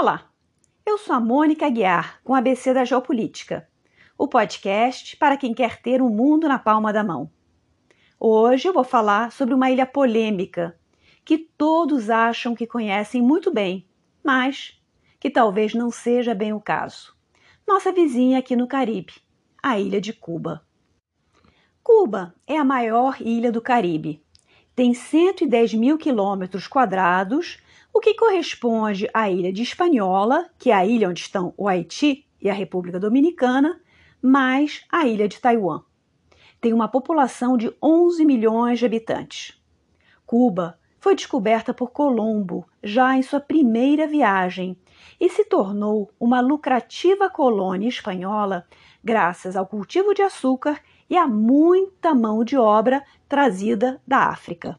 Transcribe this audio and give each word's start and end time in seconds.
Olá, 0.00 0.30
eu 0.86 0.96
sou 0.96 1.16
a 1.16 1.18
Mônica 1.18 1.66
Aguiar, 1.66 2.20
com 2.22 2.32
a 2.32 2.38
ABC 2.38 2.72
da 2.72 2.84
Geopolítica, 2.84 3.68
o 4.16 4.28
podcast 4.28 5.16
para 5.16 5.36
quem 5.36 5.52
quer 5.52 5.82
ter 5.82 6.00
o 6.00 6.06
um 6.06 6.08
mundo 6.08 6.46
na 6.46 6.56
palma 6.56 6.92
da 6.92 7.02
mão. 7.02 7.28
Hoje 8.16 8.68
eu 8.68 8.72
vou 8.72 8.84
falar 8.84 9.32
sobre 9.32 9.54
uma 9.54 9.72
ilha 9.72 9.84
polêmica 9.84 10.78
que 11.24 11.36
todos 11.36 12.10
acham 12.10 12.54
que 12.54 12.64
conhecem 12.64 13.20
muito 13.20 13.52
bem, 13.52 13.88
mas 14.22 14.80
que 15.18 15.28
talvez 15.28 15.74
não 15.74 15.90
seja 15.90 16.32
bem 16.32 16.52
o 16.52 16.60
caso. 16.60 17.12
Nossa 17.66 17.90
vizinha 17.90 18.38
aqui 18.38 18.54
no 18.54 18.68
Caribe, 18.68 19.14
a 19.60 19.80
ilha 19.80 20.00
de 20.00 20.12
Cuba. 20.12 20.64
Cuba 21.82 22.36
é 22.46 22.56
a 22.56 22.64
maior 22.64 23.20
ilha 23.20 23.50
do 23.50 23.60
Caribe. 23.60 24.24
Tem 24.76 24.94
110 24.94 25.74
mil 25.74 25.98
quilômetros 25.98 26.68
quadrados 26.68 27.60
o 27.92 28.00
que 28.00 28.14
corresponde 28.14 29.08
à 29.12 29.30
ilha 29.30 29.52
de 29.52 29.62
Hispaniola, 29.62 30.48
que 30.58 30.70
é 30.70 30.74
a 30.74 30.86
ilha 30.86 31.08
onde 31.08 31.20
estão 31.20 31.52
o 31.56 31.68
Haiti 31.68 32.26
e 32.40 32.48
a 32.48 32.54
República 32.54 33.00
Dominicana, 33.00 33.80
mais 34.22 34.84
a 34.90 35.06
ilha 35.06 35.28
de 35.28 35.40
Taiwan. 35.40 35.82
Tem 36.60 36.72
uma 36.72 36.88
população 36.88 37.56
de 37.56 37.74
11 37.82 38.24
milhões 38.24 38.78
de 38.78 38.86
habitantes. 38.86 39.60
Cuba 40.26 40.78
foi 41.00 41.14
descoberta 41.14 41.72
por 41.72 41.90
Colombo 41.90 42.66
já 42.82 43.16
em 43.16 43.22
sua 43.22 43.40
primeira 43.40 44.06
viagem 44.06 44.76
e 45.20 45.28
se 45.28 45.44
tornou 45.44 46.10
uma 46.18 46.40
lucrativa 46.40 47.30
colônia 47.30 47.88
espanhola 47.88 48.66
graças 49.02 49.56
ao 49.56 49.66
cultivo 49.66 50.12
de 50.12 50.22
açúcar 50.22 50.80
e 51.08 51.16
a 51.16 51.26
muita 51.26 52.14
mão 52.14 52.44
de 52.44 52.56
obra 52.56 53.02
trazida 53.28 54.00
da 54.06 54.28
África. 54.28 54.78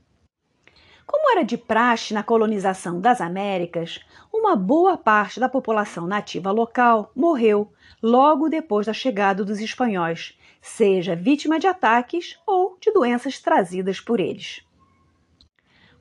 Como 1.12 1.32
era 1.32 1.44
de 1.44 1.58
praxe 1.58 2.14
na 2.14 2.22
colonização 2.22 3.02
das 3.02 3.20
Américas, 3.20 4.00
uma 4.32 4.56
boa 4.56 4.96
parte 4.96 5.40
da 5.40 5.50
população 5.50 6.06
nativa 6.06 6.52
local 6.52 7.12
morreu 7.16 7.74
logo 8.00 8.48
depois 8.48 8.86
da 8.86 8.94
chegada 8.94 9.44
dos 9.44 9.60
espanhóis, 9.60 10.38
seja 10.62 11.16
vítima 11.16 11.58
de 11.58 11.66
ataques 11.66 12.38
ou 12.46 12.78
de 12.80 12.92
doenças 12.92 13.40
trazidas 13.40 14.00
por 14.00 14.20
eles. 14.20 14.64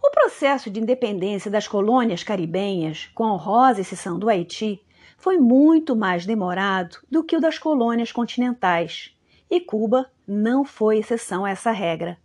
O 0.02 0.10
processo 0.10 0.68
de 0.68 0.78
independência 0.78 1.50
das 1.50 1.66
colônias 1.66 2.22
caribenhas, 2.22 3.10
com 3.14 3.24
a 3.24 3.32
honrosa 3.32 3.80
exceção 3.80 4.18
do 4.18 4.28
Haiti, 4.28 4.78
foi 5.16 5.38
muito 5.38 5.96
mais 5.96 6.26
demorado 6.26 6.98
do 7.10 7.24
que 7.24 7.34
o 7.34 7.40
das 7.40 7.58
colônias 7.58 8.12
continentais, 8.12 9.16
e 9.50 9.58
Cuba 9.58 10.10
não 10.26 10.66
foi 10.66 10.98
exceção 10.98 11.46
a 11.46 11.50
essa 11.50 11.70
regra. 11.70 12.18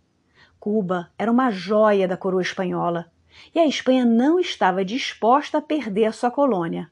Cuba 0.64 1.10
era 1.18 1.30
uma 1.30 1.50
joia 1.50 2.08
da 2.08 2.16
coroa 2.16 2.40
espanhola 2.40 3.12
e 3.54 3.58
a 3.58 3.66
Espanha 3.66 4.02
não 4.06 4.40
estava 4.40 4.82
disposta 4.82 5.58
a 5.58 5.60
perder 5.60 6.14
sua 6.14 6.30
colônia. 6.30 6.90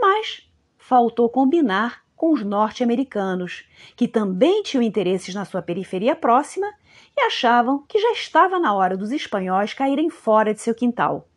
Mas 0.00 0.50
faltou 0.78 1.28
combinar 1.28 2.04
com 2.16 2.32
os 2.32 2.42
norte-americanos, 2.42 3.68
que 3.96 4.08
também 4.08 4.62
tinham 4.62 4.82
interesses 4.82 5.34
na 5.34 5.44
sua 5.44 5.60
periferia 5.60 6.16
próxima 6.16 6.66
e 7.14 7.20
achavam 7.26 7.84
que 7.86 7.98
já 7.98 8.12
estava 8.12 8.58
na 8.58 8.72
hora 8.72 8.96
dos 8.96 9.12
espanhóis 9.12 9.74
caírem 9.74 10.08
fora 10.08 10.54
de 10.54 10.62
seu 10.62 10.74
quintal. 10.74 11.28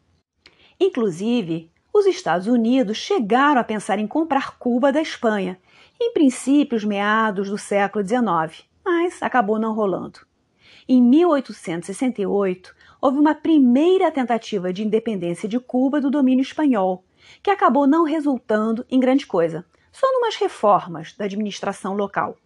Inclusive, 0.80 1.70
os 1.94 2.06
Estados 2.06 2.48
Unidos 2.48 2.96
chegaram 2.96 3.60
a 3.60 3.66
pensar 3.66 4.00
em 4.00 4.08
comprar 4.08 4.58
Cuba 4.58 4.94
da 4.94 5.02
Espanha, 5.02 5.60
em 6.00 6.14
princípios 6.14 6.86
meados 6.86 7.50
do 7.50 7.58
século 7.58 8.08
XIX, 8.08 8.64
mas 8.82 9.22
acabou 9.22 9.60
não 9.60 9.76
rolando. 9.76 10.22
Em 10.88 11.02
1868, 11.02 12.76
houve 13.02 13.18
uma 13.18 13.34
primeira 13.34 14.12
tentativa 14.12 14.72
de 14.72 14.84
independência 14.84 15.50
de 15.50 15.60
Cuba 15.60 16.00
do 16.00 16.12
domínio 16.12 16.44
espanhol, 16.44 17.04
que 17.42 17.50
acabou 17.50 17.88
não 17.88 18.04
resultando 18.04 18.86
em 18.88 19.00
grande 19.00 19.26
coisa, 19.26 19.66
só 19.92 20.06
numas 20.12 20.36
reformas 20.36 21.14
da 21.14 21.26
administração 21.26 21.96
local. 21.96 22.38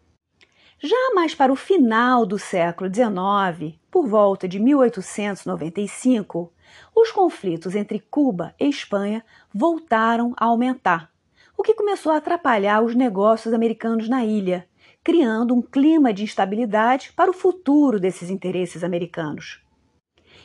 Já 0.82 0.96
mais 1.14 1.36
para 1.36 1.52
o 1.52 1.58
final 1.58 2.26
do 2.26 2.40
século 2.40 2.90
XIX, 2.90 3.78
por 3.92 4.08
volta 4.08 4.48
de 4.48 4.58
1895, 4.58 6.54
os 6.96 7.12
conflitos 7.12 7.76
entre 7.76 8.00
Cuba 8.00 8.56
e 8.58 8.70
Espanha 8.70 9.22
voltaram 9.54 10.34
a 10.38 10.46
aumentar, 10.46 11.12
o 11.58 11.62
que 11.62 11.74
começou 11.74 12.14
a 12.14 12.18
atrapalhar 12.18 12.82
os 12.82 12.96
negócios 12.96 13.54
americanos 13.54 14.08
na 14.08 14.24
ilha, 14.24 14.69
criando 15.04 15.54
um 15.54 15.62
clima 15.62 16.14
de 16.14 16.24
instabilidade 16.24 17.12
para 17.16 17.32
o 17.32 17.34
futuro 17.34 18.00
desses 18.00 18.30
interesses 18.30 18.84
americanos. 18.84 19.62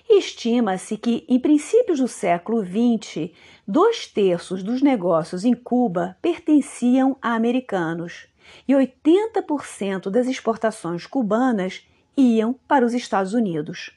Estima-se 0.09 0.97
que, 0.97 1.25
em 1.28 1.41
princípios 1.41 1.98
do 1.98 2.09
século 2.09 2.62
XX, 2.62 3.31
dois 3.66 4.06
terços 4.06 4.62
dos 4.62 4.82
negócios 4.82 5.44
em 5.44 5.54
Cuba 5.54 6.16
pertenciam 6.20 7.16
a 7.22 7.34
americanos 7.34 8.26
e 8.69 8.75
80% 8.75 10.10
das 10.10 10.26
exportações 10.26 11.06
cubanas 11.06 11.86
iam 12.16 12.54
para 12.69 12.84
os 12.84 12.92
Estados 12.92 13.32
Unidos. 13.32 13.92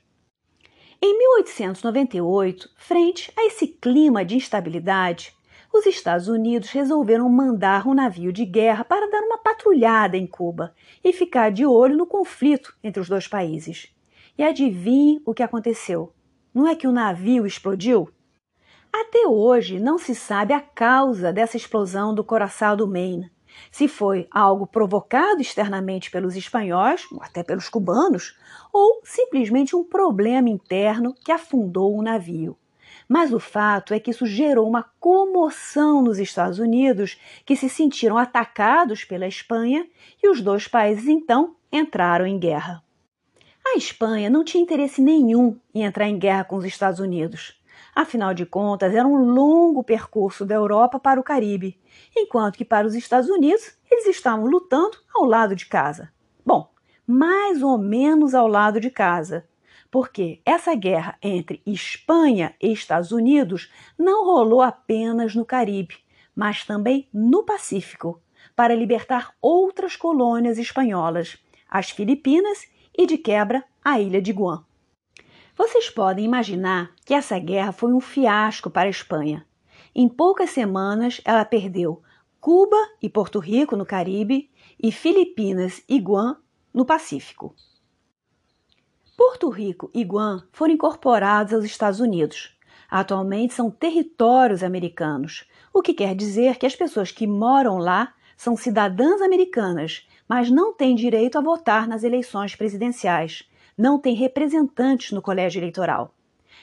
Em 1.02 1.18
1898, 1.18 2.70
frente 2.76 3.32
a 3.38 3.46
esse 3.46 3.68
clima 3.68 4.26
de 4.26 4.36
instabilidade, 4.36 5.36
os 5.78 5.86
Estados 5.86 6.28
Unidos 6.28 6.70
resolveram 6.70 7.30
mandar 7.30 7.88
um 7.88 7.94
navio 7.94 8.34
de 8.34 8.46
guerra 8.46 8.84
para 8.84 9.10
dar 9.10 9.22
uma 9.22 9.38
patrulhada 9.38 10.18
em 10.18 10.26
Cuba 10.26 10.74
e 11.04 11.14
ficar 11.14 11.52
de 11.52 11.66
olho 11.66 11.96
no 11.96 12.08
conflito 12.08 12.76
entre 12.84 13.00
os 13.00 13.08
dois 13.08 13.28
países. 13.28 13.94
E 14.38 14.44
adivinhe 14.44 15.22
o 15.26 15.34
que 15.34 15.44
aconteceu? 15.44 16.14
Não 16.54 16.68
é 16.68 16.76
que 16.76 16.88
o 16.88 16.92
navio 16.92 17.46
explodiu? 17.46 18.10
Até 18.92 19.28
hoje 19.28 19.80
não 19.80 19.98
se 19.98 20.16
sabe 20.16 20.54
a 20.54 20.60
causa 20.60 21.32
dessa 21.32 21.58
explosão 21.58 22.14
do 22.14 22.24
Coração 22.24 22.76
do 22.76 22.88
Maine. 22.88 23.32
Se 23.72 23.88
foi 23.88 24.28
algo 24.32 24.66
provocado 24.66 25.42
externamente 25.42 26.10
pelos 26.10 26.36
espanhóis, 26.36 27.06
ou 27.12 27.22
até 27.22 27.44
pelos 27.44 27.70
cubanos, 27.70 28.36
ou 28.74 29.02
simplesmente 29.04 29.76
um 29.76 29.84
problema 29.84 30.50
interno 30.50 31.14
que 31.24 31.32
afundou 31.32 31.96
o 31.96 32.02
navio. 32.02 32.58
Mas 33.08 33.32
o 33.32 33.40
fato 33.40 33.94
é 33.94 34.00
que 34.00 34.12
isso 34.12 34.26
gerou 34.26 34.68
uma 34.68 34.84
comoção 35.00 36.02
nos 36.02 36.20
Estados 36.20 36.60
Unidos, 36.60 37.18
que 37.46 37.56
se 37.56 37.70
sentiram 37.70 38.18
atacados 38.18 39.06
pela 39.06 39.28
Espanha 39.28 39.88
e 40.22 40.30
os 40.30 40.42
dois 40.42 40.68
países 40.68 41.08
então 41.08 41.56
entraram 41.72 42.26
em 42.26 42.38
guerra. 42.38 42.84
A 43.66 43.78
Espanha 43.78 44.30
não 44.30 44.44
tinha 44.44 44.64
interesse 44.64 45.02
nenhum 45.02 45.58
em 45.74 45.84
entrar 45.84 46.08
em 46.08 46.18
guerra 46.18 46.44
com 46.44 46.56
os 46.56 46.66
Estados 46.66 47.00
Unidos. 47.00 47.58
Afinal 47.96 48.34
de 48.34 48.46
contas, 48.46 48.94
era 48.94 49.08
um 49.08 49.18
longo 49.18 49.84
percurso 49.84 50.46
da 50.46 50.56
Europa 50.56 51.00
para 51.00 51.20
o 51.20 51.24
Caribe, 51.24 51.80
enquanto 52.16 52.58
que 52.58 52.64
para 52.64 52.86
os 52.86 52.94
Estados 52.94 53.30
Unidos 53.30 53.78
eles 53.90 54.06
estavam 54.08 54.46
lutando 54.46 54.98
ao 55.14 55.26
lado 55.26 55.56
de 55.56 55.66
casa. 55.66 56.12
Bom, 56.46 56.70
mais 57.06 57.64
ou 57.64 57.78
menos 57.78 58.36
ao 58.36 58.48
lado 58.48 58.80
de 58.80 58.90
casa, 58.90 59.46
porque 59.90 60.42
essa 60.46 60.76
guerra 60.76 61.18
entre 61.22 61.62
Espanha 61.66 62.56
e 62.62 62.72
Estados 62.72 63.12
Unidos 63.12 63.72
não 63.98 64.26
rolou 64.26 64.62
apenas 64.62 65.36
no 65.36 65.46
Caribe, 65.46 65.98
mas 66.36 66.64
também 66.64 67.08
no 67.14 67.44
Pacífico, 67.44 68.22
para 68.56 68.76
libertar 68.76 69.34
outras 69.42 69.96
colônias 69.96 70.58
espanholas, 70.58 71.38
as 71.70 71.90
Filipinas 71.90 72.68
e, 72.98 73.06
de 73.06 73.18
quebra, 73.18 73.64
a 73.84 74.00
ilha 74.00 74.22
de 74.22 74.32
Guam. 74.32 74.66
Vocês 75.56 75.90
podem 75.90 76.26
imaginar 76.26 76.92
que 77.06 77.14
essa 77.14 77.40
guerra 77.40 77.72
foi 77.72 77.92
um 77.92 78.00
fiasco 78.00 78.70
para 78.70 78.88
a 78.88 78.92
Espanha. 78.92 79.46
Em 79.96 80.08
poucas 80.08 80.52
semanas, 80.52 81.20
ela 81.26 81.44
perdeu 81.44 82.02
Cuba 82.40 82.78
e 83.02 83.10
Porto 83.10 83.40
Rico 83.40 83.76
no 83.76 83.86
Caribe 83.86 84.52
e 84.82 84.92
Filipinas 84.92 85.84
e 85.90 85.98
Guam 86.00 86.38
no 86.72 86.86
Pacífico. 86.86 87.56
Porto 89.18 89.50
Rico 89.50 89.90
e 89.96 90.04
Guam 90.04 90.44
foram 90.52 90.76
incorporados 90.76 91.52
aos 91.52 91.66
Estados 91.66 92.00
Unidos. 92.00 92.56
Atualmente 92.88 93.52
são 93.52 93.72
territórios 93.72 94.62
americanos, 94.62 95.44
o 95.74 95.82
que 95.82 95.92
quer 95.92 96.14
dizer 96.14 96.58
que 96.58 96.68
as 96.68 96.76
pessoas 96.76 97.12
que 97.12 97.26
moram 97.26 97.80
lá 97.80 98.14
são 98.38 98.56
cidadãs 98.56 99.20
americanas, 99.20 100.08
mas 100.30 100.52
não 100.52 100.72
têm 100.72 100.96
direito 100.96 101.36
a 101.36 101.42
votar 101.42 101.88
nas 101.88 102.04
eleições 102.04 102.56
presidenciais, 102.56 103.44
não 103.76 103.98
têm 103.98 104.14
representantes 104.14 105.12
no 105.12 105.22
colégio 105.22 105.60
eleitoral. 105.60 106.14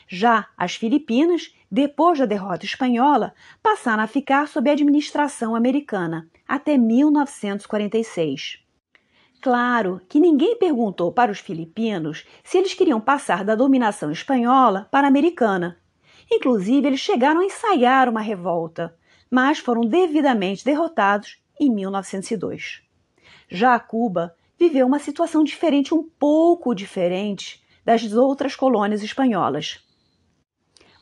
Já 0.07 0.47
as 0.57 0.77
Filipinas, 0.77 1.53
depois 1.69 2.21
da 2.21 2.25
derrota 2.25 2.65
espanhola, 2.65 3.35
passaram 3.61 4.05
a 4.05 4.07
ficar 4.07 4.47
sob 4.47 4.71
administração 4.71 5.57
americana 5.57 6.31
até 6.47 6.79
1946. 6.79 8.64
Claro 9.45 10.01
que 10.09 10.19
ninguém 10.19 10.57
perguntou 10.57 11.13
para 11.13 11.31
os 11.31 11.39
filipinos 11.39 12.25
se 12.43 12.57
eles 12.57 12.73
queriam 12.73 12.99
passar 12.99 13.45
da 13.45 13.55
dominação 13.55 14.11
espanhola 14.11 14.89
para 14.91 15.07
a 15.07 15.11
americana. 15.11 15.79
Inclusive, 16.33 16.87
eles 16.87 17.01
chegaram 17.01 17.43
a 17.43 17.45
ensaiar 17.45 18.09
uma 18.09 18.23
revolta, 18.23 18.97
mas 19.31 19.59
foram 19.59 19.83
devidamente 19.83 20.65
derrotados 20.65 21.43
em 21.61 21.69
1902. 21.71 22.85
Já 23.47 23.79
Cuba 23.79 24.35
viveu 24.59 24.87
uma 24.87 24.99
situação 24.99 25.45
diferente, 25.45 25.93
um 25.93 26.03
pouco 26.03 26.75
diferente 26.75 27.63
das 27.85 28.15
outras 28.15 28.57
colônias 28.57 29.03
espanholas. 29.03 29.87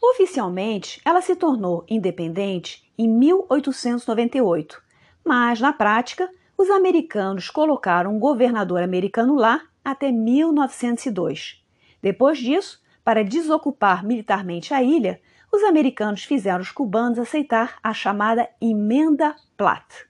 Oficialmente, 0.02 1.00
ela 1.04 1.22
se 1.22 1.36
tornou 1.36 1.86
independente 1.88 2.92
em 2.98 3.08
1898, 3.08 4.82
mas 5.24 5.60
na 5.60 5.72
prática, 5.72 6.28
os 6.56 6.70
americanos 6.70 7.50
colocaram 7.50 8.14
um 8.14 8.18
governador 8.18 8.82
americano 8.82 9.34
lá 9.34 9.62
até 9.84 10.10
1902. 10.10 11.62
Depois 12.00 12.38
disso, 12.38 12.80
para 13.04 13.24
desocupar 13.24 14.04
militarmente 14.04 14.72
a 14.72 14.82
ilha, 14.82 15.20
os 15.52 15.62
americanos 15.64 16.24
fizeram 16.24 16.60
os 16.60 16.70
cubanos 16.70 17.18
aceitar 17.18 17.78
a 17.82 17.92
chamada 17.92 18.48
Emenda 18.60 19.36
Platt. 19.56 20.06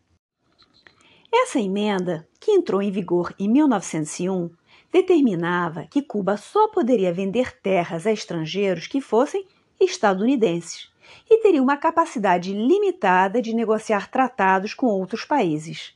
Essa 1.35 1.59
emenda, 1.59 2.29
que 2.39 2.53
entrou 2.53 2.83
em 2.83 2.91
vigor 2.91 3.35
em 3.39 3.49
1901, 3.49 4.51
determinava 4.93 5.87
que 5.91 6.03
Cuba 6.03 6.37
só 6.37 6.69
poderia 6.69 7.13
vender 7.13 7.59
terras 7.61 8.07
a 8.07 8.13
estrangeiros 8.13 8.87
que 8.87 9.01
fossem 9.01 9.47
estadunidenses 9.81 10.93
e 11.29 11.39
teria 11.39 11.63
uma 11.63 11.77
capacidade 11.77 12.53
limitada 12.53 13.41
de 13.41 13.55
negociar 13.55 14.11
tratados 14.11 14.75
com 14.75 14.87
outros 14.87 15.25
países. 15.25 15.95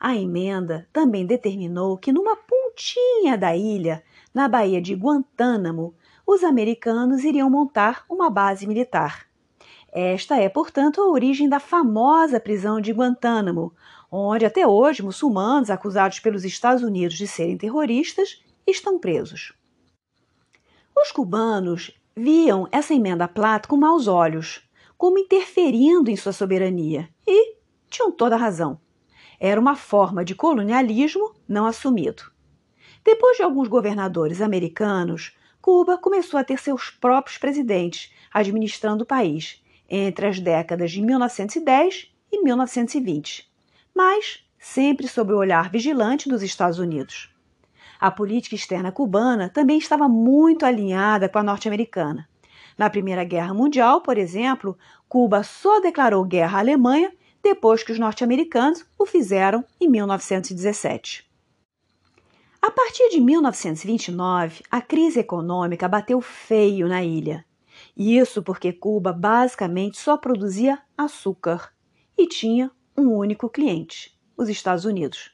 A 0.00 0.14
emenda 0.14 0.88
também 0.92 1.26
determinou 1.26 1.96
que 1.98 2.12
numa 2.12 2.36
pontinha 2.36 3.36
da 3.36 3.56
ilha, 3.56 4.02
na 4.32 4.48
Baía 4.48 4.80
de 4.80 4.94
Guantánamo, 4.94 5.94
os 6.26 6.44
americanos 6.44 7.24
iriam 7.24 7.50
montar 7.50 8.04
uma 8.08 8.30
base 8.30 8.66
militar. 8.66 9.26
Esta 9.90 10.36
é, 10.36 10.48
portanto, 10.48 11.00
a 11.00 11.08
origem 11.08 11.48
da 11.48 11.58
famosa 11.58 12.38
prisão 12.38 12.80
de 12.80 12.92
Guantánamo, 12.92 13.72
onde 14.12 14.44
até 14.44 14.66
hoje 14.66 15.02
muçulmanos 15.02 15.70
acusados 15.70 16.20
pelos 16.20 16.44
Estados 16.44 16.82
Unidos 16.82 17.16
de 17.16 17.26
serem 17.26 17.56
terroristas 17.56 18.42
estão 18.66 18.98
presos. 18.98 19.54
Os 20.96 21.10
cubanos 21.10 21.92
viam 22.14 22.68
essa 22.70 22.92
emenda 22.94 23.26
Plata 23.26 23.68
com 23.68 23.76
maus 23.76 24.06
olhos, 24.06 24.68
como 24.96 25.18
interferindo 25.18 26.10
em 26.10 26.16
sua 26.16 26.32
soberania, 26.32 27.08
e 27.26 27.56
tinham 27.88 28.10
toda 28.10 28.34
a 28.34 28.38
razão. 28.38 28.78
Era 29.40 29.60
uma 29.60 29.76
forma 29.76 30.24
de 30.24 30.34
colonialismo 30.34 31.34
não 31.48 31.66
assumido. 31.66 32.24
Depois 33.04 33.36
de 33.36 33.42
alguns 33.42 33.68
governadores 33.68 34.40
americanos, 34.40 35.36
Cuba 35.60 35.96
começou 35.98 36.38
a 36.38 36.44
ter 36.44 36.58
seus 36.58 36.90
próprios 36.90 37.38
presidentes 37.38 38.12
administrando 38.32 39.04
o 39.04 39.06
país 39.06 39.62
entre 39.88 40.26
as 40.26 40.40
décadas 40.40 40.90
de 40.90 41.00
1910 41.00 42.10
e 42.32 42.42
1920, 42.42 43.50
mas 43.94 44.44
sempre 44.58 45.08
sob 45.08 45.32
o 45.32 45.38
olhar 45.38 45.70
vigilante 45.70 46.28
dos 46.28 46.42
Estados 46.42 46.78
Unidos. 46.78 47.34
A 48.00 48.10
política 48.10 48.54
externa 48.54 48.92
cubana 48.92 49.48
também 49.48 49.78
estava 49.78 50.08
muito 50.08 50.64
alinhada 50.64 51.28
com 51.28 51.38
a 51.38 51.42
norte-americana. 51.42 52.28
Na 52.76 52.88
Primeira 52.88 53.24
Guerra 53.24 53.52
Mundial, 53.52 54.00
por 54.02 54.16
exemplo, 54.16 54.78
Cuba 55.08 55.42
só 55.42 55.80
declarou 55.80 56.24
guerra 56.24 56.58
à 56.58 56.60
Alemanha 56.60 57.12
depois 57.42 57.82
que 57.82 57.92
os 57.92 57.98
norte-americanos 57.98 58.84
o 58.98 59.06
fizeram 59.06 59.64
em 59.80 59.88
1917. 59.88 61.28
A 62.60 62.70
partir 62.70 63.08
de 63.10 63.20
1929, 63.20 64.62
a 64.70 64.80
crise 64.80 65.20
econômica 65.20 65.88
bateu 65.88 66.20
feio 66.20 66.88
na 66.88 67.02
ilha. 67.02 67.44
Isso 67.96 68.42
porque 68.42 68.72
Cuba 68.72 69.12
basicamente 69.12 69.98
só 69.98 70.16
produzia 70.16 70.78
açúcar 70.96 71.72
e 72.16 72.26
tinha 72.26 72.70
um 72.96 73.12
único 73.12 73.48
cliente, 73.48 74.18
os 74.36 74.48
Estados 74.48 74.84
Unidos. 74.84 75.30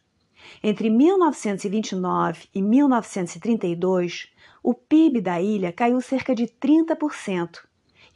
Entre 0.63 0.91
1929 0.91 2.49
e 2.55 2.61
1932, 2.61 4.29
o 4.63 4.75
PIB 4.75 5.21
da 5.21 5.41
ilha 5.41 5.73
caiu 5.73 6.01
cerca 6.01 6.35
de 6.35 6.45
30% 6.45 7.65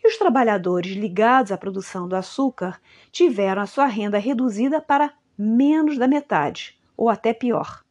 e 0.02 0.08
os 0.08 0.16
trabalhadores 0.16 0.92
ligados 0.92 1.52
à 1.52 1.56
produção 1.56 2.08
do 2.08 2.16
açúcar 2.16 2.80
tiveram 3.10 3.62
a 3.62 3.66
sua 3.66 3.86
renda 3.86 4.18
reduzida 4.18 4.80
para 4.80 5.12
menos 5.36 5.98
da 5.98 6.08
metade, 6.08 6.78
ou 6.96 7.08
até 7.08 7.32
pior. 7.32 7.84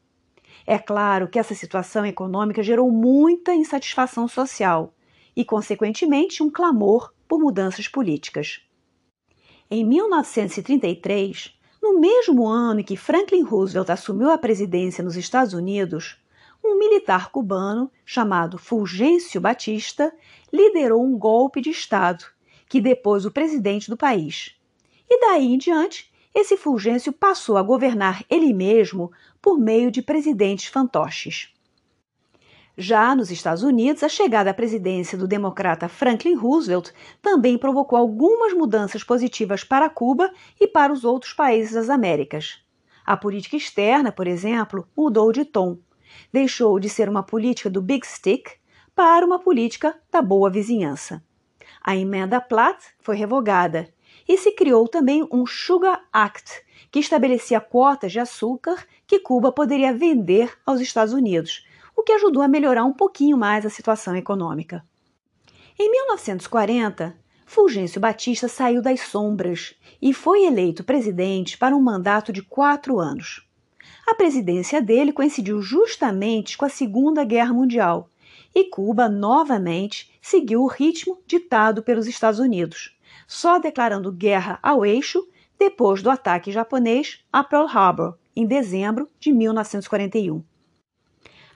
É 0.65 0.77
claro 0.77 1.29
que 1.29 1.39
essa 1.39 1.55
situação 1.55 2.05
econômica 2.05 2.61
gerou 2.61 2.91
muita 2.91 3.53
insatisfação 3.53 4.27
social 4.27 4.93
e, 5.35 5.45
consequentemente, 5.45 6.43
um 6.43 6.49
clamor 6.49 7.13
por 7.27 7.39
mudanças 7.39 7.87
políticas. 7.87 8.61
Em 9.71 9.85
1933, 9.85 11.57
no 11.81 11.99
mesmo 11.99 12.47
ano 12.47 12.81
em 12.81 12.83
que 12.83 12.97
Franklin 12.97 13.43
Roosevelt 13.43 13.89
assumiu 13.89 14.29
a 14.31 14.37
presidência 14.37 15.03
nos 15.03 15.15
Estados 15.15 15.53
Unidos, 15.53 16.17
um 16.67 16.77
militar 16.77 17.31
cubano 17.31 17.91
chamado 18.05 18.57
Fulgêncio 18.57 19.39
Batista 19.39 20.13
liderou 20.51 21.03
um 21.03 21.17
golpe 21.17 21.61
de 21.61 21.69
Estado 21.69 22.25
que 22.67 22.81
depôs 22.81 23.25
o 23.25 23.31
presidente 23.31 23.89
do 23.89 23.97
país. 23.97 24.55
E 25.09 25.19
daí 25.21 25.53
em 25.53 25.57
diante, 25.57 26.11
esse 26.35 26.57
Fulgêncio 26.57 27.13
passou 27.13 27.57
a 27.57 27.63
governar 27.63 28.23
ele 28.29 28.53
mesmo 28.53 29.11
por 29.41 29.57
meio 29.57 29.89
de 29.89 30.01
presidentes 30.01 30.67
fantoches. 30.67 31.53
Já 32.77 33.15
nos 33.15 33.31
Estados 33.31 33.63
Unidos, 33.63 34.03
a 34.03 34.09
chegada 34.09 34.51
à 34.51 34.53
presidência 34.53 35.17
do 35.17 35.27
democrata 35.27 35.89
Franklin 35.89 36.35
Roosevelt 36.35 36.91
também 37.21 37.57
provocou 37.57 37.97
algumas 37.97 38.53
mudanças 38.53 39.03
positivas 39.03 39.63
para 39.63 39.89
Cuba 39.89 40.31
e 40.59 40.67
para 40.67 40.93
os 40.93 41.03
outros 41.03 41.33
países 41.33 41.73
das 41.73 41.89
Américas. 41.89 42.61
A 43.03 43.17
política 43.17 43.55
externa, 43.55 44.11
por 44.11 44.27
exemplo, 44.27 44.87
mudou 44.95 45.31
de 45.31 45.43
tom 45.43 45.79
deixou 46.31 46.79
de 46.79 46.89
ser 46.89 47.09
uma 47.09 47.23
política 47.23 47.69
do 47.69 47.81
Big 47.81 48.05
Stick 48.05 48.51
para 48.95 49.25
uma 49.25 49.39
política 49.39 49.95
da 50.11 50.21
boa 50.21 50.49
vizinhança. 50.49 51.23
A 51.81 51.95
emenda 51.95 52.41
Platt 52.41 52.83
foi 52.99 53.15
revogada 53.15 53.87
e 54.27 54.37
se 54.37 54.51
criou 54.51 54.87
também 54.87 55.27
um 55.31 55.45
Sugar 55.45 56.03
Act, 56.11 56.65
que 56.91 56.99
estabelecia 56.99 57.61
quotas 57.61 58.11
de 58.11 58.19
açúcar 58.19 58.85
que 59.05 59.19
Cuba 59.19 59.51
poderia 59.51 59.93
vender 59.93 60.51
aos 60.65 60.81
Estados 60.81 61.13
Unidos, 61.13 61.65
o 61.95 62.03
que 62.03 62.11
ajudou 62.11 62.43
a 62.43 62.47
melhorar 62.47 62.83
um 62.83 62.93
pouquinho 62.93 63.37
mais 63.37 63.65
a 63.65 63.69
situação 63.69 64.15
econômica. 64.15 64.85
Em 65.79 65.89
1940, 65.89 67.17
Fulgêncio 67.45 68.01
Batista 68.01 68.47
saiu 68.47 68.81
das 68.81 68.99
sombras 68.99 69.73
e 70.01 70.13
foi 70.13 70.43
eleito 70.43 70.83
presidente 70.83 71.57
para 71.57 71.75
um 71.75 71.81
mandato 71.81 72.33
de 72.33 72.41
quatro 72.41 72.99
anos. 72.99 73.46
A 74.09 74.15
presidência 74.15 74.81
dele 74.81 75.11
coincidiu 75.11 75.61
justamente 75.61 76.57
com 76.57 76.63
a 76.63 76.69
Segunda 76.69 77.25
Guerra 77.25 77.51
Mundial 77.51 78.09
e 78.55 78.63
Cuba 78.63 79.09
novamente 79.09 80.17
seguiu 80.21 80.61
o 80.61 80.67
ritmo 80.67 81.19
ditado 81.27 81.83
pelos 81.83 82.07
Estados 82.07 82.39
Unidos, 82.39 82.97
só 83.27 83.59
declarando 83.59 84.09
guerra 84.09 84.59
ao 84.63 84.85
eixo 84.85 85.27
depois 85.59 86.01
do 86.01 86.09
ataque 86.09 86.53
japonês 86.53 87.19
a 87.33 87.43
Pearl 87.43 87.67
Harbor, 87.67 88.17
em 88.33 88.45
dezembro 88.45 89.09
de 89.19 89.33
1941. 89.33 90.41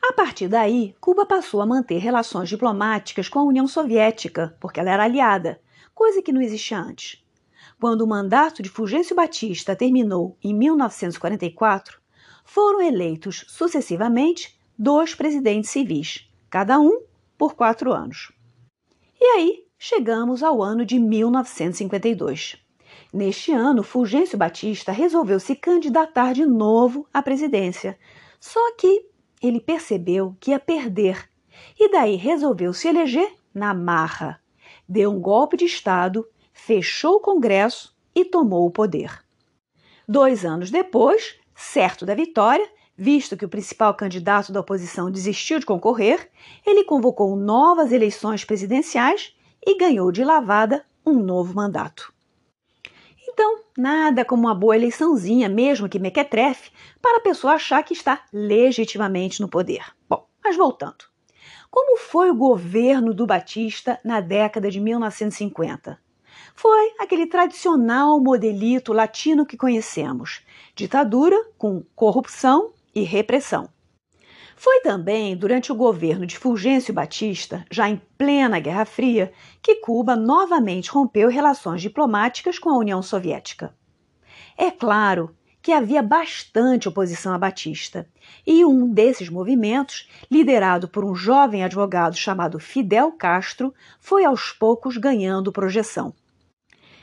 A 0.04 0.12
partir 0.12 0.50
daí, 0.50 0.94
Cuba 1.00 1.26
passou 1.26 1.62
a 1.62 1.66
manter 1.66 2.00
relações 2.00 2.50
diplomáticas 2.50 3.30
com 3.30 3.40
a 3.40 3.44
União 3.44 3.66
Soviética, 3.66 4.58
porque 4.60 4.82
ela 4.82 4.92
era 4.92 5.06
aliada, 5.06 5.62
coisa 5.96 6.22
que 6.22 6.34
não 6.34 6.42
existia 6.42 6.80
antes. 6.80 7.24
Quando 7.80 8.02
o 8.02 8.08
mandato 8.08 8.62
de 8.62 8.68
Fulgêncio 8.68 9.16
Batista 9.16 9.74
terminou 9.74 10.38
em 10.44 10.54
1944, 10.54 12.01
foram 12.54 12.82
eleitos 12.82 13.46
sucessivamente 13.48 14.60
dois 14.78 15.16
presidentes 15.16 15.70
civis, 15.70 16.30
cada 16.50 16.78
um 16.78 17.02
por 17.38 17.56
quatro 17.56 17.94
anos. 17.94 18.34
E 19.18 19.24
aí 19.24 19.64
chegamos 19.80 20.44
ao 20.44 20.62
ano 20.62 20.86
de 20.86 21.00
1952. 21.00 22.58
Neste 23.14 23.54
ano, 23.54 23.84
Fulgêncio 23.84 24.38
Batista 24.38 24.92
resolveu 24.92 25.40
se 25.40 25.56
candidatar 25.56 26.34
de 26.34 26.46
novo 26.46 27.08
à 27.14 27.22
presidência, 27.22 27.98
só 28.38 28.76
que 28.76 29.06
ele 29.42 29.62
percebeu 29.62 30.36
que 30.38 30.52
ia 30.52 30.60
perder 30.60 31.30
e 31.80 31.90
daí 31.90 32.18
resolveu 32.18 32.74
se 32.74 32.90
eleger 32.90 33.34
na 33.54 33.74
marra. 33.74 34.42
Deu 34.90 35.10
um 35.10 35.22
golpe 35.22 35.56
de 35.56 35.64
Estado, 35.64 36.28
fechou 36.52 37.16
o 37.16 37.22
Congresso 37.22 37.96
e 38.14 38.26
tomou 38.26 38.68
o 38.68 38.72
poder. 38.72 39.24
Dois 40.06 40.44
anos 40.44 40.70
depois, 40.70 41.40
Certo 41.64 42.08
da 42.08 42.16
vitória, 42.16 42.68
visto 42.98 43.38
que 43.38 43.46
o 43.46 43.50
principal 43.50 43.94
candidato 43.94 44.52
da 44.52 44.60
oposição 44.60 45.12
desistiu 45.12 45.60
de 45.60 45.66
concorrer, 45.66 46.30
ele 46.66 46.84
convocou 46.84 47.36
novas 47.36 47.92
eleições 47.92 48.44
presidenciais 48.44 49.34
e 49.64 49.78
ganhou 49.78 50.12
de 50.12 50.24
lavada 50.24 50.84
um 51.06 51.20
novo 51.20 51.54
mandato. 51.54 52.12
Então, 53.26 53.60
nada 53.78 54.26
como 54.26 54.48
uma 54.48 54.56
boa 54.56 54.76
eleiçãozinha, 54.76 55.48
mesmo 55.48 55.88
que 55.88 56.00
mequetrefe, 56.00 56.72
para 57.00 57.20
a 57.20 57.22
pessoa 57.22 57.54
achar 57.54 57.84
que 57.84 57.94
está 57.94 58.26
legitimamente 58.34 59.40
no 59.40 59.48
poder. 59.48 59.86
Bom, 60.10 60.28
mas 60.44 60.58
voltando. 60.58 61.06
Como 61.70 61.96
foi 61.96 62.32
o 62.32 62.36
governo 62.36 63.14
do 63.14 63.28
Batista 63.28 64.00
na 64.04 64.20
década 64.20 64.70
de 64.70 64.80
1950? 64.80 65.98
Foi 66.62 66.94
aquele 67.00 67.26
tradicional 67.26 68.20
modelito 68.20 68.94
latino 68.94 69.48
que 69.48 69.58
conhecemos: 69.58 70.44
ditadura 70.76 71.36
com 71.58 71.84
corrupção 71.96 72.72
e 72.94 73.02
repressão. 73.02 73.68
Foi 74.56 74.80
também 74.82 75.36
durante 75.36 75.72
o 75.72 75.76
governo 75.76 76.24
de 76.24 76.38
Fulgêncio 76.38 76.94
Batista, 76.94 77.66
já 77.72 77.90
em 77.90 78.00
plena 78.16 78.60
Guerra 78.60 78.86
Fria, 78.86 79.34
que 79.60 79.78
Cuba 79.78 80.16
novamente 80.16 80.92
rompeu 80.92 81.30
relações 81.30 81.82
diplomáticas 81.82 82.60
com 82.60 82.70
a 82.70 82.78
União 82.78 83.02
Soviética. 83.02 83.76
É 84.56 84.70
claro 84.70 85.36
que 85.64 85.72
havia 85.72 86.04
bastante 86.04 86.88
oposição 86.88 87.34
a 87.34 87.40
Batista, 87.40 88.08
e 88.46 88.64
um 88.64 88.88
desses 88.88 89.30
movimentos, 89.30 90.08
liderado 90.30 90.88
por 90.88 91.04
um 91.04 91.16
jovem 91.16 91.64
advogado 91.64 92.16
chamado 92.16 92.60
Fidel 92.60 93.12
Castro, 93.14 93.74
foi 94.00 94.24
aos 94.26 94.52
poucos 94.52 94.96
ganhando 94.96 95.52
projeção. 95.52 96.14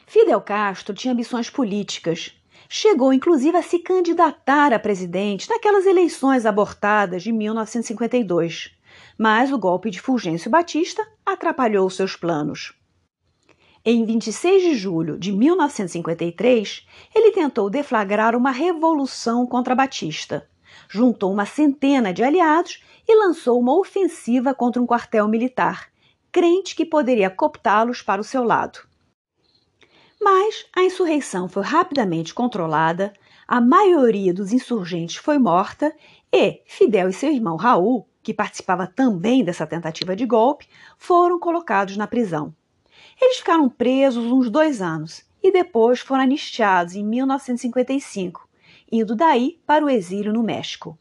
Fidel 0.08 0.40
Castro 0.40 0.94
tinha 0.94 1.12
ambições 1.12 1.50
políticas. 1.50 2.34
Chegou 2.66 3.12
inclusive 3.12 3.58
a 3.58 3.62
se 3.62 3.78
candidatar 3.78 4.72
a 4.72 4.78
presidente 4.78 5.50
naquelas 5.50 5.84
eleições 5.84 6.46
abortadas 6.46 7.22
de 7.22 7.30
1952, 7.30 8.74
mas 9.18 9.52
o 9.52 9.58
golpe 9.58 9.90
de 9.90 10.00
Fulgêncio 10.00 10.50
Batista 10.50 11.06
atrapalhou 11.26 11.90
seus 11.90 12.16
planos. 12.16 12.72
Em 13.84 14.06
26 14.06 14.62
de 14.62 14.74
julho 14.76 15.18
de 15.18 15.30
1953, 15.30 16.86
ele 17.14 17.30
tentou 17.32 17.68
deflagrar 17.68 18.34
uma 18.34 18.50
revolução 18.50 19.46
contra 19.46 19.74
Batista. 19.74 20.48
Juntou 20.88 21.30
uma 21.30 21.44
centena 21.44 22.14
de 22.14 22.24
aliados 22.24 22.82
e 23.06 23.14
lançou 23.14 23.60
uma 23.60 23.78
ofensiva 23.78 24.54
contra 24.54 24.80
um 24.80 24.86
quartel 24.86 25.28
militar, 25.28 25.92
crente 26.32 26.74
que 26.74 26.86
poderia 26.86 27.28
cooptá-los 27.28 28.00
para 28.00 28.22
o 28.22 28.24
seu 28.24 28.42
lado. 28.42 28.87
Mas 30.20 30.66
a 30.74 30.82
insurreição 30.82 31.48
foi 31.48 31.62
rapidamente 31.62 32.34
controlada, 32.34 33.12
a 33.46 33.60
maioria 33.60 34.34
dos 34.34 34.52
insurgentes 34.52 35.16
foi 35.16 35.38
morta 35.38 35.94
e 36.32 36.60
Fidel 36.66 37.08
e 37.08 37.12
seu 37.12 37.32
irmão 37.32 37.56
Raul, 37.56 38.06
que 38.22 38.34
participava 38.34 38.86
também 38.86 39.44
dessa 39.44 39.66
tentativa 39.66 40.14
de 40.16 40.26
golpe, 40.26 40.68
foram 40.98 41.38
colocados 41.38 41.96
na 41.96 42.06
prisão. 42.06 42.54
Eles 43.20 43.38
ficaram 43.38 43.68
presos 43.68 44.26
uns 44.26 44.50
dois 44.50 44.82
anos 44.82 45.24
e 45.42 45.52
depois 45.52 46.00
foram 46.00 46.24
anistiados 46.24 46.94
em 46.94 47.04
1955, 47.04 48.48
indo 48.90 49.14
daí 49.14 49.60
para 49.66 49.84
o 49.84 49.88
exílio 49.88 50.32
no 50.32 50.42
México. 50.42 50.98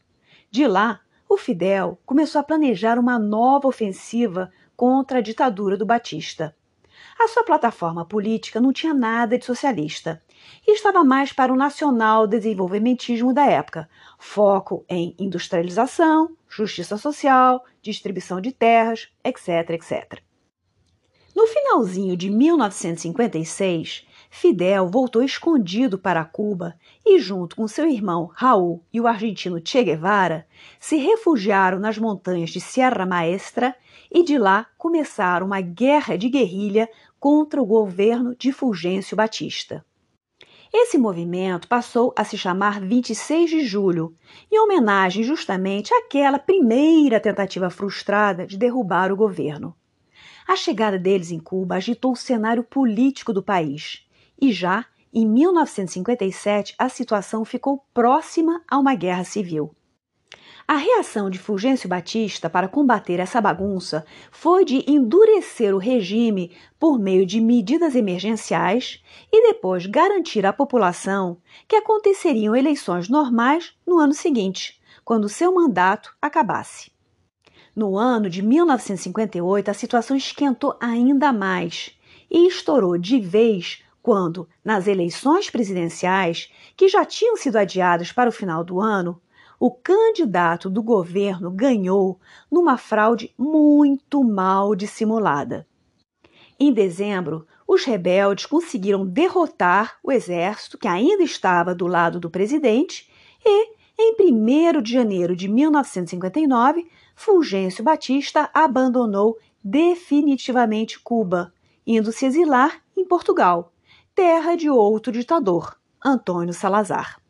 De 0.50 0.66
lá, 0.66 1.00
o 1.28 1.36
Fidel 1.36 1.98
começou 2.06 2.40
a 2.40 2.44
planejar 2.44 2.98
uma 2.98 3.18
nova 3.18 3.68
ofensiva 3.68 4.50
contra 4.76 5.18
a 5.18 5.20
ditadura 5.20 5.76
do 5.76 5.84
Batista. 5.84 6.56
A 7.18 7.26
sua 7.26 7.42
plataforma 7.42 8.04
política 8.04 8.60
não 8.60 8.72
tinha 8.72 8.94
nada 8.94 9.36
de 9.36 9.44
socialista 9.44 10.22
e 10.64 10.72
estava 10.72 11.02
mais 11.02 11.32
para 11.32 11.52
o 11.52 11.56
nacional 11.56 12.28
desenvolvimentismo 12.28 13.34
da 13.34 13.44
época, 13.44 13.90
foco 14.16 14.84
em 14.88 15.16
industrialização, 15.18 16.36
justiça 16.48 16.96
social, 16.96 17.64
distribuição 17.82 18.40
de 18.40 18.52
terras, 18.52 19.08
etc, 19.24 19.70
etc. 19.70 20.22
No 21.34 21.46
finalzinho 21.46 22.16
de 22.16 22.30
1956, 22.30 24.06
Fidel 24.30 24.88
voltou 24.88 25.22
escondido 25.22 25.98
para 25.98 26.24
Cuba 26.24 26.76
e, 27.04 27.18
junto 27.18 27.56
com 27.56 27.66
seu 27.66 27.88
irmão 27.88 28.30
Raul 28.34 28.82
e 28.92 29.00
o 29.00 29.06
argentino 29.06 29.60
Che 29.64 29.82
Guevara, 29.82 30.46
se 30.78 30.96
refugiaram 30.96 31.78
nas 31.78 31.96
montanhas 31.96 32.50
de 32.50 32.60
Sierra 32.60 33.06
Maestra 33.06 33.74
e 34.10 34.22
de 34.24 34.38
lá 34.38 34.66
começaram 34.76 35.46
uma 35.46 35.60
guerra 35.60 36.16
de 36.16 36.28
guerrilha 36.28 36.88
contra 37.18 37.60
o 37.60 37.66
governo 37.66 38.34
de 38.36 38.52
Fulgêncio 38.52 39.16
Batista. 39.16 39.84
Esse 40.72 40.98
movimento 40.98 41.66
passou 41.66 42.12
a 42.16 42.24
se 42.24 42.36
chamar 42.36 42.80
26 42.80 43.48
de 43.48 43.64
Julho, 43.64 44.14
em 44.52 44.60
homenagem 44.60 45.24
justamente 45.24 45.94
àquela 45.94 46.38
primeira 46.38 47.18
tentativa 47.18 47.70
frustrada 47.70 48.46
de 48.46 48.58
derrubar 48.58 49.10
o 49.10 49.16
governo. 49.16 49.74
A 50.46 50.56
chegada 50.56 50.98
deles 50.98 51.30
em 51.30 51.38
Cuba 51.38 51.76
agitou 51.76 52.12
o 52.12 52.16
cenário 52.16 52.62
político 52.62 53.32
do 53.32 53.42
país 53.42 54.06
e 54.40 54.52
já 54.52 54.84
em 55.12 55.26
1957 55.26 56.74
a 56.78 56.88
situação 56.88 57.44
ficou 57.44 57.84
próxima 57.94 58.62
a 58.68 58.78
uma 58.78 58.94
guerra 58.94 59.24
civil. 59.24 59.74
A 60.70 60.76
reação 60.76 61.30
de 61.30 61.38
Fulgêncio 61.38 61.88
Batista 61.88 62.50
para 62.50 62.68
combater 62.68 63.18
essa 63.20 63.40
bagunça 63.40 64.04
foi 64.30 64.66
de 64.66 64.84
endurecer 64.86 65.74
o 65.74 65.78
regime 65.78 66.54
por 66.78 66.98
meio 66.98 67.24
de 67.24 67.40
medidas 67.40 67.94
emergenciais 67.94 69.02
e 69.32 69.48
depois 69.48 69.86
garantir 69.86 70.44
à 70.44 70.52
população 70.52 71.38
que 71.66 71.74
aconteceriam 71.74 72.54
eleições 72.54 73.08
normais 73.08 73.74
no 73.86 73.98
ano 73.98 74.12
seguinte, 74.12 74.78
quando 75.06 75.26
seu 75.26 75.54
mandato 75.54 76.14
acabasse. 76.20 76.92
No 77.74 77.96
ano 77.96 78.28
de 78.28 78.42
1958, 78.42 79.70
a 79.70 79.74
situação 79.74 80.18
esquentou 80.18 80.76
ainda 80.78 81.32
mais 81.32 81.98
e 82.30 82.46
estourou 82.46 82.98
de 82.98 83.18
vez 83.18 83.82
quando, 84.02 84.46
nas 84.62 84.86
eleições 84.86 85.48
presidenciais, 85.48 86.52
que 86.76 86.88
já 86.88 87.06
tinham 87.06 87.38
sido 87.38 87.56
adiadas 87.56 88.12
para 88.12 88.28
o 88.28 88.32
final 88.32 88.62
do 88.62 88.78
ano, 88.78 89.18
o 89.58 89.70
candidato 89.70 90.70
do 90.70 90.82
governo 90.82 91.50
ganhou 91.50 92.20
numa 92.50 92.76
fraude 92.76 93.34
muito 93.36 94.22
mal 94.22 94.74
dissimulada. 94.74 95.66
Em 96.60 96.72
dezembro, 96.72 97.46
os 97.66 97.84
rebeldes 97.84 98.46
conseguiram 98.46 99.06
derrotar 99.06 99.98
o 100.02 100.10
exército 100.10 100.78
que 100.78 100.88
ainda 100.88 101.22
estava 101.22 101.74
do 101.74 101.86
lado 101.86 102.18
do 102.18 102.30
presidente 102.30 103.10
e, 103.44 103.76
em 103.98 104.14
1 104.32 104.82
de 104.82 104.92
janeiro 104.92 105.36
de 105.36 105.48
1959, 105.48 106.88
Fulgêncio 107.14 107.84
Batista 107.84 108.48
abandonou 108.54 109.36
definitivamente 109.62 111.00
Cuba, 111.00 111.52
indo 111.86 112.12
se 112.12 112.26
exilar 112.26 112.80
em 112.96 113.04
Portugal, 113.04 113.72
terra 114.14 114.56
de 114.56 114.70
outro 114.70 115.12
ditador, 115.12 115.76
Antônio 116.04 116.54
Salazar. 116.54 117.20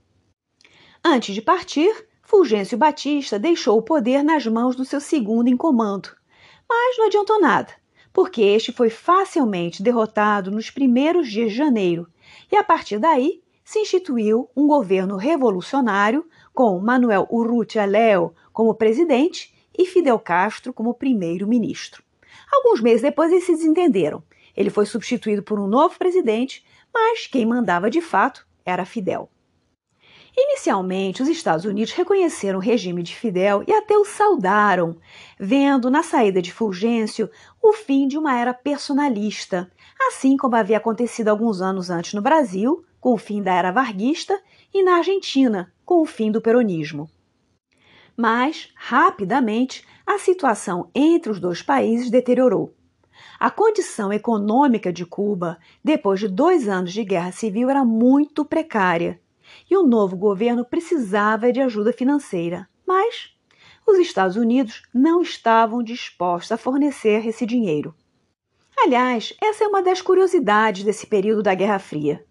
Antes 1.04 1.34
de 1.34 1.42
partir, 1.42 2.07
Fulgêncio 2.28 2.76
Batista 2.76 3.38
deixou 3.38 3.78
o 3.78 3.82
poder 3.82 4.22
nas 4.22 4.46
mãos 4.46 4.76
do 4.76 4.84
seu 4.84 5.00
segundo 5.00 5.48
em 5.48 5.56
comando, 5.56 6.10
mas 6.68 6.98
não 6.98 7.06
adiantou 7.06 7.40
nada, 7.40 7.72
porque 8.12 8.42
este 8.42 8.70
foi 8.70 8.90
facilmente 8.90 9.82
derrotado 9.82 10.50
nos 10.50 10.70
primeiros 10.70 11.30
dias 11.30 11.52
de 11.52 11.56
janeiro, 11.56 12.06
e 12.52 12.56
a 12.56 12.62
partir 12.62 12.98
daí 12.98 13.40
se 13.64 13.78
instituiu 13.78 14.46
um 14.54 14.66
governo 14.66 15.16
revolucionário 15.16 16.28
com 16.52 16.78
Manuel 16.78 17.26
Urrutia 17.30 17.86
Leo 17.86 18.34
como 18.52 18.74
presidente 18.74 19.54
e 19.72 19.86
Fidel 19.86 20.18
Castro 20.18 20.70
como 20.74 20.92
primeiro-ministro. 20.92 22.02
Alguns 22.52 22.82
meses 22.82 23.00
depois 23.00 23.32
eles 23.32 23.44
se 23.44 23.52
desentenderam. 23.52 24.22
Ele 24.54 24.68
foi 24.68 24.84
substituído 24.84 25.42
por 25.42 25.58
um 25.58 25.66
novo 25.66 25.98
presidente, 25.98 26.62
mas 26.92 27.26
quem 27.26 27.46
mandava 27.46 27.88
de 27.88 28.02
fato 28.02 28.46
era 28.66 28.84
Fidel. 28.84 29.30
Inicialmente, 30.40 31.20
os 31.20 31.28
Estados 31.28 31.64
Unidos 31.64 31.92
reconheceram 31.92 32.60
o 32.60 32.62
regime 32.62 33.02
de 33.02 33.12
Fidel 33.16 33.64
e 33.66 33.72
até 33.72 33.98
o 33.98 34.04
saudaram, 34.04 34.96
vendo 35.36 35.90
na 35.90 36.04
saída 36.04 36.40
de 36.40 36.52
Fulgêncio 36.52 37.28
o 37.60 37.72
fim 37.72 38.06
de 38.06 38.16
uma 38.16 38.38
era 38.38 38.54
personalista, 38.54 39.68
assim 40.06 40.36
como 40.36 40.54
havia 40.54 40.76
acontecido 40.76 41.26
alguns 41.26 41.60
anos 41.60 41.90
antes 41.90 42.14
no 42.14 42.22
Brasil, 42.22 42.84
com 43.00 43.14
o 43.14 43.18
fim 43.18 43.42
da 43.42 43.52
era 43.52 43.72
varguista, 43.72 44.40
e 44.72 44.80
na 44.80 44.98
Argentina, 44.98 45.74
com 45.84 46.02
o 46.02 46.06
fim 46.06 46.30
do 46.30 46.40
peronismo. 46.40 47.10
Mas, 48.16 48.72
rapidamente, 48.76 49.84
a 50.06 50.20
situação 50.20 50.88
entre 50.94 51.32
os 51.32 51.40
dois 51.40 51.62
países 51.62 52.10
deteriorou. 52.10 52.76
A 53.40 53.50
condição 53.50 54.12
econômica 54.12 54.92
de 54.92 55.04
Cuba, 55.04 55.58
depois 55.82 56.20
de 56.20 56.28
dois 56.28 56.68
anos 56.68 56.92
de 56.92 57.02
guerra 57.02 57.32
civil, 57.32 57.68
era 57.68 57.84
muito 57.84 58.44
precária 58.44 59.20
e 59.70 59.76
o 59.76 59.86
novo 59.86 60.16
governo 60.16 60.64
precisava 60.64 61.52
de 61.52 61.60
ajuda 61.60 61.92
financeira. 61.92 62.68
Mas 62.86 63.34
os 63.86 63.98
Estados 63.98 64.36
Unidos 64.36 64.82
não 64.92 65.22
estavam 65.22 65.82
dispostos 65.82 66.52
a 66.52 66.56
fornecer 66.56 67.26
esse 67.26 67.46
dinheiro. 67.46 67.94
Aliás, 68.76 69.34
essa 69.42 69.64
é 69.64 69.66
uma 69.66 69.82
das 69.82 70.00
curiosidades 70.00 70.84
desse 70.84 71.06
período 71.06 71.42
da 71.42 71.54
Guerra 71.54 71.78
Fria. 71.78 72.24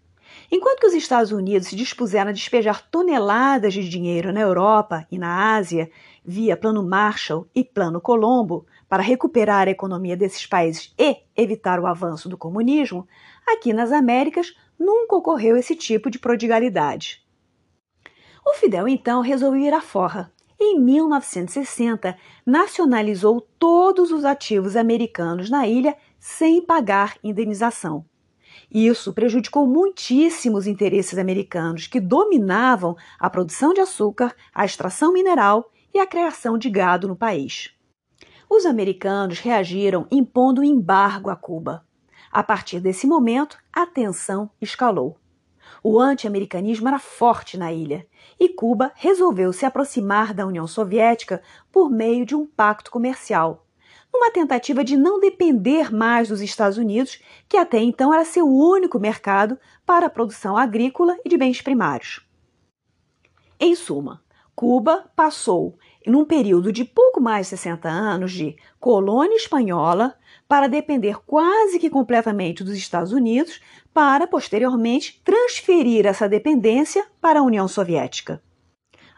Enquanto 0.50 0.80
que 0.80 0.86
os 0.86 0.94
Estados 0.94 1.30
Unidos 1.30 1.68
se 1.68 1.76
dispuseram 1.76 2.30
a 2.30 2.32
despejar 2.32 2.88
toneladas 2.90 3.74
de 3.74 3.86
dinheiro 3.86 4.32
na 4.32 4.40
Europa 4.40 5.06
e 5.10 5.18
na 5.18 5.56
Ásia, 5.56 5.90
via 6.24 6.56
Plano 6.56 6.82
Marshall 6.82 7.46
e 7.54 7.62
Plano 7.62 8.00
Colombo, 8.00 8.66
para 8.88 9.02
recuperar 9.02 9.68
a 9.68 9.70
economia 9.70 10.16
desses 10.16 10.46
países 10.46 10.94
e 10.98 11.16
evitar 11.36 11.80
o 11.80 11.86
avanço 11.86 12.28
do 12.28 12.38
comunismo, 12.38 13.06
aqui 13.46 13.72
nas 13.72 13.92
Américas 13.92 14.54
nunca 14.78 15.16
ocorreu 15.16 15.56
esse 15.56 15.74
tipo 15.74 16.10
de 16.10 16.18
prodigalidade. 16.18 17.22
O 18.46 18.54
Fidel 18.54 18.88
então 18.88 19.20
resolveu 19.20 19.60
ir 19.60 19.74
à 19.74 19.80
forra 19.80 20.32
em 20.60 20.80
1960, 20.80 22.16
nacionalizou 22.44 23.40
todos 23.58 24.10
os 24.10 24.24
ativos 24.24 24.74
americanos 24.74 25.48
na 25.48 25.68
ilha 25.68 25.96
sem 26.18 26.60
pagar 26.60 27.16
indenização. 27.22 28.04
Isso 28.70 29.12
prejudicou 29.12 29.66
muitíssimo 29.66 30.56
os 30.56 30.66
interesses 30.66 31.16
americanos, 31.16 31.86
que 31.86 32.00
dominavam 32.00 32.96
a 33.18 33.30
produção 33.30 33.72
de 33.72 33.80
açúcar, 33.80 34.34
a 34.52 34.64
extração 34.64 35.12
mineral 35.12 35.70
e 35.94 36.00
a 36.00 36.06
criação 36.06 36.58
de 36.58 36.68
gado 36.68 37.06
no 37.06 37.14
país. 37.14 37.72
Os 38.50 38.66
americanos 38.66 39.38
reagiram 39.38 40.06
impondo 40.10 40.64
embargo 40.64 41.30
a 41.30 41.36
Cuba. 41.36 41.86
A 42.30 42.42
partir 42.42 42.80
desse 42.80 43.06
momento, 43.06 43.58
a 43.72 43.86
tensão 43.86 44.50
escalou. 44.60 45.16
O 45.82 45.98
anti-americanismo 45.98 46.88
era 46.88 46.98
forte 46.98 47.56
na 47.56 47.72
ilha 47.72 48.06
e 48.38 48.48
Cuba 48.48 48.92
resolveu 48.94 49.52
se 49.52 49.64
aproximar 49.64 50.34
da 50.34 50.46
União 50.46 50.66
Soviética 50.66 51.42
por 51.70 51.90
meio 51.90 52.26
de 52.26 52.34
um 52.34 52.46
pacto 52.46 52.90
comercial, 52.90 53.66
numa 54.12 54.30
tentativa 54.30 54.82
de 54.82 54.96
não 54.96 55.20
depender 55.20 55.92
mais 55.92 56.28
dos 56.28 56.40
Estados 56.40 56.78
Unidos, 56.78 57.20
que 57.48 57.56
até 57.56 57.78
então 57.78 58.12
era 58.12 58.24
seu 58.24 58.46
único 58.46 58.98
mercado 58.98 59.58
para 59.86 60.06
a 60.06 60.10
produção 60.10 60.56
agrícola 60.56 61.16
e 61.24 61.28
de 61.28 61.36
bens 61.36 61.62
primários. 61.62 62.26
Em 63.60 63.74
suma, 63.74 64.22
Cuba 64.54 65.10
passou, 65.14 65.78
num 66.08 66.24
período 66.24 66.72
de 66.72 66.84
pouco 66.84 67.20
mais 67.20 67.46
de 67.46 67.50
60 67.50 67.88
anos, 67.88 68.32
de 68.32 68.56
colônia 68.80 69.36
espanhola 69.36 70.14
para 70.48 70.66
depender 70.68 71.18
quase 71.26 71.78
que 71.78 71.90
completamente 71.90 72.64
dos 72.64 72.74
Estados 72.74 73.12
Unidos, 73.12 73.60
para 73.92 74.26
posteriormente 74.26 75.20
transferir 75.24 76.06
essa 76.06 76.28
dependência 76.28 77.06
para 77.20 77.40
a 77.40 77.42
União 77.42 77.68
Soviética. 77.68 78.42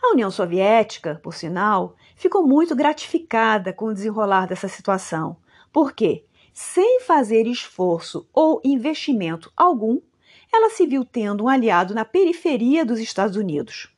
A 0.03 0.13
União 0.13 0.31
Soviética, 0.31 1.21
por 1.23 1.35
sinal, 1.35 1.95
ficou 2.17 2.47
muito 2.47 2.75
gratificada 2.75 3.73
com 3.73 3.87
o 3.87 3.95
desenrolar 3.95 4.47
dessa 4.47 4.67
situação, 4.67 5.37
porque, 5.73 6.25
sem 6.53 7.01
fazer 7.01 7.47
esforço 7.47 8.27
ou 8.33 8.61
investimento 8.65 9.53
algum, 9.57 10.01
ela 10.53 10.71
se 10.71 10.87
viu 10.87 11.05
tendo 11.05 11.45
um 11.45 11.49
aliado 11.49 11.95
na 11.95 12.05
periferia 12.05 12.85
dos 12.85 12.99
Estados 12.99 13.37
Unidos. 13.37 13.95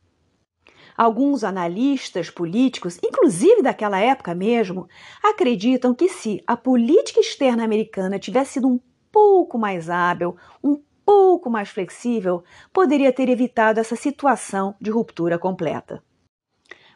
Alguns 1.02 1.42
analistas 1.42 2.30
políticos, 2.30 2.96
inclusive 3.02 3.60
daquela 3.60 3.98
época 3.98 4.36
mesmo, 4.36 4.88
acreditam 5.20 5.92
que 5.92 6.08
se 6.08 6.40
a 6.46 6.56
política 6.56 7.18
externa 7.18 7.64
americana 7.64 8.20
tivesse 8.20 8.52
sido 8.52 8.68
um 8.68 8.78
pouco 9.10 9.58
mais 9.58 9.90
hábil, 9.90 10.36
um 10.62 10.80
pouco 11.04 11.50
mais 11.50 11.70
flexível, 11.70 12.44
poderia 12.72 13.12
ter 13.12 13.28
evitado 13.28 13.80
essa 13.80 13.96
situação 13.96 14.76
de 14.80 14.92
ruptura 14.92 15.40
completa. 15.40 16.00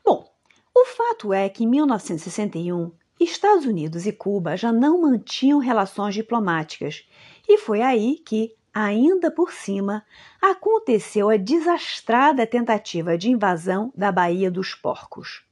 Bom, 0.05 0.25
o 0.73 0.85
fato 0.85 1.33
é 1.33 1.49
que 1.49 1.65
em 1.65 1.67
1961, 1.67 2.93
Estados 3.19 3.67
Unidos 3.67 4.07
e 4.07 4.13
Cuba 4.13 4.57
já 4.57 4.71
não 4.71 5.01
mantinham 5.01 5.59
relações 5.59 6.15
diplomáticas, 6.15 7.09
e 7.49 7.59
foi 7.59 7.83
aí 7.83 8.23
que, 8.25 8.55
ainda 8.79 9.31
por 9.31 9.53
cima, 9.53 10.05
aconteceu 10.39 11.31
a 11.31 11.39
desastrada 11.39 12.47
tentativa 12.47 13.17
de 13.17 13.31
invasão 13.31 13.91
da 13.97 14.13
Baía 14.13 14.51
dos 14.51 14.75
Porcos. 14.75 15.43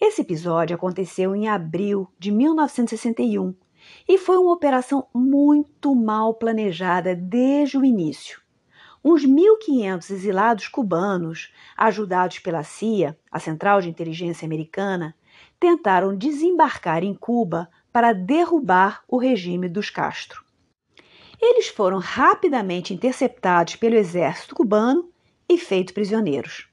Esse 0.00 0.22
episódio 0.22 0.74
aconteceu 0.74 1.36
em 1.36 1.46
abril 1.46 2.08
de 2.18 2.32
1961 2.32 3.54
e 4.08 4.18
foi 4.18 4.36
uma 4.36 4.52
operação 4.52 5.06
muito 5.14 5.94
mal 5.94 6.34
planejada 6.34 7.14
desde 7.14 7.78
o 7.78 7.84
início. 7.84 8.40
Uns 9.04 9.24
1.500 9.24 10.10
exilados 10.10 10.66
cubanos, 10.66 11.54
ajudados 11.76 12.40
pela 12.40 12.64
CIA, 12.64 13.16
a 13.30 13.38
Central 13.38 13.80
de 13.80 13.88
Inteligência 13.88 14.44
Americana, 14.44 15.14
tentaram 15.60 16.16
desembarcar 16.16 17.04
em 17.04 17.14
Cuba 17.14 17.70
para 17.92 18.12
derrubar 18.12 19.04
o 19.06 19.18
regime 19.18 19.68
dos 19.68 19.88
Castro. 19.88 20.49
Eles 21.40 21.68
foram 21.68 21.98
rapidamente 21.98 22.92
interceptados 22.92 23.76
pelo 23.76 23.94
exército 23.94 24.54
cubano 24.54 25.08
e 25.48 25.56
feitos 25.56 25.94
prisioneiros. 25.94 26.68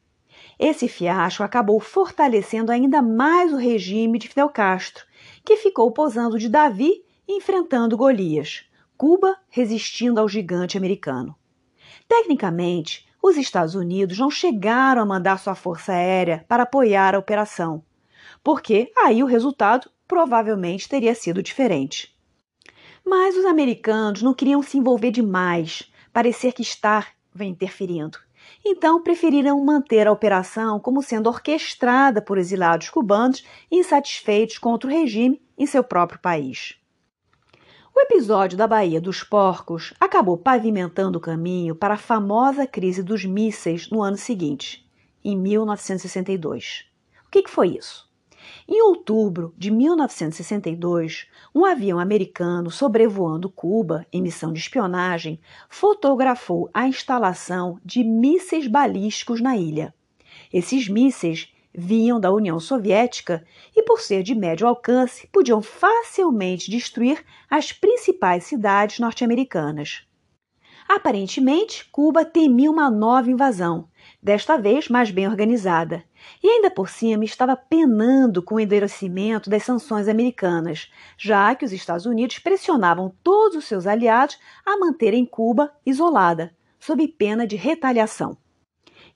Esse 0.60 0.88
fiasco 0.88 1.44
acabou 1.44 1.80
fortalecendo 1.80 2.72
ainda 2.72 3.02
mais 3.02 3.54
o 3.54 3.58
regime 3.58 4.20
de 4.20 4.28
Fidel 4.28 4.50
Castro, 4.50 5.06
que 5.46 5.56
ficou 5.56 5.92
posando 5.92 6.38
de 6.38 6.50
Davi 6.50 7.04
enfrentando 7.28 7.96
Golias, 7.96 8.66
Cuba 8.98 9.38
resistindo 9.50 10.20
ao 10.20 10.28
gigante 10.28 10.78
americano. 10.78 11.36
Tecnicamente, 12.08 13.08
os 13.22 13.38
Estados 13.38 13.76
Unidos 13.76 14.18
não 14.18 14.32
chegaram 14.32 15.02
a 15.02 15.06
mandar 15.06 15.38
sua 15.38 15.54
força 15.54 15.94
aérea 15.94 16.44
para 16.48 16.64
apoiar 16.64 17.14
a 17.14 17.20
operação, 17.20 17.84
porque 18.44 18.92
aí 18.98 19.22
o 19.22 19.28
resultado 19.28 19.90
provavelmente 20.08 20.90
teria 20.90 21.14
sido 21.14 21.44
diferente. 21.44 22.17
Mas 23.08 23.38
os 23.38 23.46
americanos 23.46 24.22
não 24.22 24.34
queriam 24.34 24.62
se 24.62 24.78
envolver 24.78 25.12
demais, 25.12 25.90
parecer 26.12 26.52
que 26.52 26.62
estava 26.62 27.08
interferindo. 27.40 28.20
Então 28.66 29.02
preferiram 29.02 29.64
manter 29.64 30.06
a 30.08 30.12
operação 30.12 30.78
como 30.78 31.02
sendo 31.02 31.28
orquestrada 31.28 32.22
por 32.22 32.38
exilados 32.38 32.90
cubanos 32.90 33.46
insatisfeitos 33.72 34.58
contra 34.58 34.90
o 34.90 34.92
regime 34.92 35.42
em 35.58 35.66
seu 35.66 35.86
próprio 35.86 36.20
país. 36.20 36.76
O 37.96 38.02
episódio 38.02 38.58
da 38.58 38.68
Baía 38.68 39.00
dos 39.00 39.24
Porcos 39.24 39.94
acabou 40.02 40.38
pavimentando 40.38 41.18
o 41.18 41.22
caminho 41.22 41.76
para 41.76 41.94
a 41.94 41.98
famosa 41.98 42.68
crise 42.68 43.02
dos 43.02 43.24
mísseis 43.24 43.90
no 43.90 44.04
ano 44.04 44.18
seguinte, 44.18 44.86
em 45.24 45.38
1962. 45.38 46.86
O 47.26 47.32
que, 47.32 47.44
que 47.44 47.50
foi 47.50 47.70
isso? 47.70 48.07
Em 48.68 48.82
outubro 48.82 49.54
de 49.58 49.70
1962, 49.72 51.28
um 51.54 51.66
avião 51.66 52.00
americano 52.00 52.72
sobrevoando 52.72 53.50
Cuba 53.50 54.06
em 54.12 54.22
missão 54.22 54.54
de 54.54 54.60
espionagem 54.60 55.40
fotografou 55.70 56.70
a 56.74 56.88
instalação 56.88 57.80
de 57.84 58.04
mísseis 58.04 58.68
balísticos 58.68 59.42
na 59.42 59.58
ilha. 59.58 59.94
Esses 60.52 60.88
mísseis 60.88 61.54
vinham 61.78 62.20
da 62.20 62.32
União 62.32 62.60
Soviética 62.60 63.46
e, 63.76 63.84
por 63.84 64.02
ser 64.02 64.24
de 64.24 64.34
médio 64.34 64.68
alcance, 64.68 65.28
podiam 65.28 65.62
facilmente 65.62 66.72
destruir 66.72 67.24
as 67.50 67.72
principais 67.72 68.46
cidades 68.46 68.98
norte-americanas. 68.98 70.07
Aparentemente, 70.88 71.86
Cuba 71.92 72.24
temia 72.24 72.72
uma 72.72 72.90
nova 72.90 73.30
invasão, 73.30 73.90
desta 74.24 74.58
vez 74.58 74.88
mais 74.88 75.12
bem 75.12 75.28
organizada, 75.28 76.04
e 76.42 76.48
ainda 76.50 76.72
por 76.72 76.88
cima 76.90 77.26
estava 77.26 77.58
penando 77.58 78.42
com 78.42 78.56
o 78.56 78.60
endurecimento 78.60 79.50
das 79.50 79.64
sanções 79.64 80.08
americanas, 80.08 80.90
já 81.18 81.54
que 81.56 81.66
os 81.66 81.74
Estados 81.74 82.06
Unidos 82.06 82.40
pressionavam 82.40 83.14
todos 83.22 83.58
os 83.58 83.66
seus 83.66 83.86
aliados 83.86 84.40
a 84.66 84.78
manterem 84.78 85.26
Cuba 85.26 85.74
isolada, 85.86 86.56
sob 86.80 87.06
pena 87.10 87.46
de 87.46 87.58
retaliação. 87.58 88.38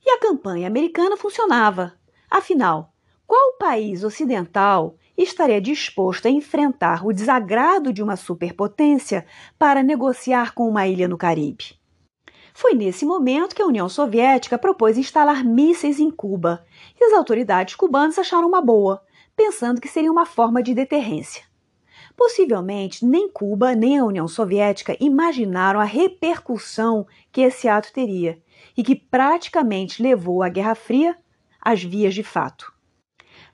E 0.04 0.10
a 0.10 0.20
campanha 0.20 0.66
americana 0.66 1.16
funcionava. 1.16 1.94
Afinal, 2.30 2.92
qual 3.26 3.56
país 3.56 4.04
ocidental 4.04 4.98
estaria 5.16 5.60
disposto 5.60 6.26
a 6.26 6.30
enfrentar 6.30 7.06
o 7.06 7.12
desagrado 7.12 7.92
de 7.92 8.02
uma 8.02 8.16
superpotência 8.16 9.26
para 9.58 9.82
negociar 9.82 10.54
com 10.54 10.68
uma 10.68 10.86
ilha 10.86 11.08
no 11.08 11.18
Caribe? 11.18 11.80
Foi 12.54 12.74
nesse 12.74 13.04
momento 13.04 13.54
que 13.54 13.62
a 13.62 13.66
União 13.66 13.88
Soviética 13.88 14.58
propôs 14.58 14.98
instalar 14.98 15.44
mísseis 15.44 15.98
em 15.98 16.10
Cuba, 16.10 16.64
e 17.00 17.04
as 17.04 17.12
autoridades 17.12 17.74
cubanas 17.74 18.18
acharam 18.18 18.46
uma 18.46 18.60
boa, 18.60 19.02
pensando 19.34 19.80
que 19.80 19.88
seria 19.88 20.12
uma 20.12 20.26
forma 20.26 20.62
de 20.62 20.74
deterrência. 20.74 21.44
Possivelmente, 22.16 23.06
nem 23.06 23.28
Cuba 23.28 23.74
nem 23.74 23.98
a 23.98 24.04
União 24.04 24.28
Soviética 24.28 24.96
imaginaram 25.00 25.80
a 25.80 25.84
repercussão 25.84 27.06
que 27.30 27.40
esse 27.40 27.68
ato 27.68 27.92
teria 27.92 28.40
e 28.76 28.82
que 28.82 28.94
praticamente 28.94 30.02
levou 30.02 30.42
à 30.42 30.48
Guerra 30.48 30.74
Fria 30.74 31.16
as 31.60 31.82
vias 31.82 32.14
de 32.14 32.22
fato. 32.22 32.71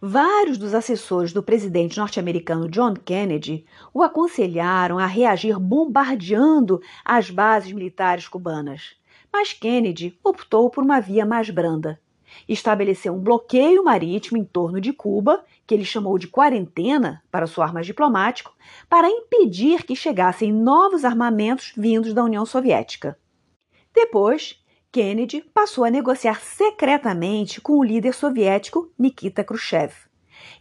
Vários 0.01 0.57
dos 0.57 0.75
assessores 0.75 1.33
do 1.33 1.43
presidente 1.43 1.99
norte-americano 1.99 2.69
John 2.69 2.95
Kennedy 2.95 3.67
o 3.93 4.01
aconselharam 4.01 4.97
a 4.97 5.07
reagir 5.07 5.59
bombardeando 5.59 6.81
as 7.05 7.31
bases 7.31 7.73
militares 7.73 8.29
cubanas. 8.29 8.95
Mas 9.33 9.53
Kennedy 9.53 10.17
optou 10.23 10.71
por 10.71 10.85
uma 10.85 11.01
via 11.01 11.27
mais 11.27 11.51
branda. 11.51 12.01
Estabeleceu 12.49 13.13
um 13.13 13.19
bloqueio 13.19 13.83
marítimo 13.83 14.39
em 14.39 14.45
torno 14.45 14.81
de 14.81 14.93
Cuba, 14.93 15.45
que 15.67 15.75
ele 15.75 15.85
chamou 15.85 16.17
de 16.17 16.29
quarentena 16.29 17.21
para 17.29 17.49
soar 17.49 17.75
mais 17.75 17.85
diplomático, 17.85 18.55
para 18.89 19.11
impedir 19.11 19.83
que 19.83 19.97
chegassem 19.97 20.53
novos 20.53 21.05
armamentos 21.05 21.73
vindos 21.77 22.15
da 22.15 22.23
União 22.23 22.47
Soviética. 22.47 23.19
Depois, 23.93 24.63
Kennedy 24.91 25.43
passou 25.53 25.85
a 25.85 25.91
negociar 25.91 26.41
secretamente 26.41 27.61
com 27.61 27.75
o 27.75 27.85
líder 27.85 28.15
soviético 28.15 28.91
Nikita 28.99 29.45
Khrushchev. 29.45 29.93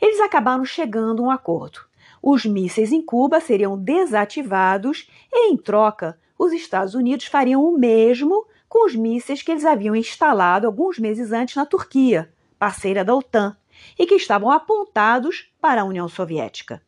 Eles 0.02 0.20
acabaram 0.20 0.66
chegando 0.66 1.24
a 1.24 1.28
um 1.28 1.32
acordo. 1.32 1.80
Os 2.22 2.46
mísseis 2.46 2.92
em 2.92 3.02
Cuba 3.02 3.40
seriam 3.40 3.78
desativados 3.78 5.10
e, 5.32 5.50
em 5.50 5.56
troca, 5.56 6.20
os 6.38 6.52
Estados 6.52 6.94
Unidos 6.94 7.26
fariam 7.26 7.63
o 7.63 7.78
mesmo 7.78 8.46
com 8.68 8.86
os 8.86 8.96
mísseis 8.96 9.42
que 9.42 9.52
eles 9.52 9.63
haviam 9.63 9.96
instalado 9.96 10.68
alguns 10.68 11.00
meses 11.00 11.32
antes 11.32 11.56
na 11.56 11.66
Turquia, 11.66 12.32
parceira 12.60 13.06
da 13.06 13.16
OTAN, 13.16 13.56
e 13.98 14.06
que 14.06 14.16
estavam 14.16 14.52
apontados 14.52 15.50
para 15.62 15.82
a 15.82 15.86
União 15.86 16.10
Soviética. 16.10 16.82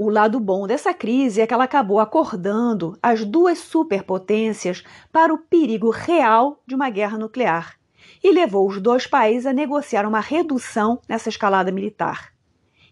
O 0.00 0.08
lado 0.08 0.38
bom 0.38 0.64
dessa 0.64 0.94
crise 0.94 1.40
é 1.40 1.46
que 1.46 1.52
ela 1.52 1.64
acabou 1.64 1.98
acordando 1.98 2.96
as 3.02 3.24
duas 3.24 3.58
superpotências 3.58 4.84
para 5.10 5.34
o 5.34 5.38
perigo 5.38 5.90
real 5.90 6.62
de 6.64 6.76
uma 6.76 6.88
guerra 6.88 7.18
nuclear 7.18 7.76
e 8.22 8.30
levou 8.30 8.68
os 8.68 8.80
dois 8.80 9.08
países 9.08 9.44
a 9.44 9.52
negociar 9.52 10.06
uma 10.06 10.20
redução 10.20 11.00
nessa 11.08 11.28
escalada 11.28 11.72
militar. 11.72 12.32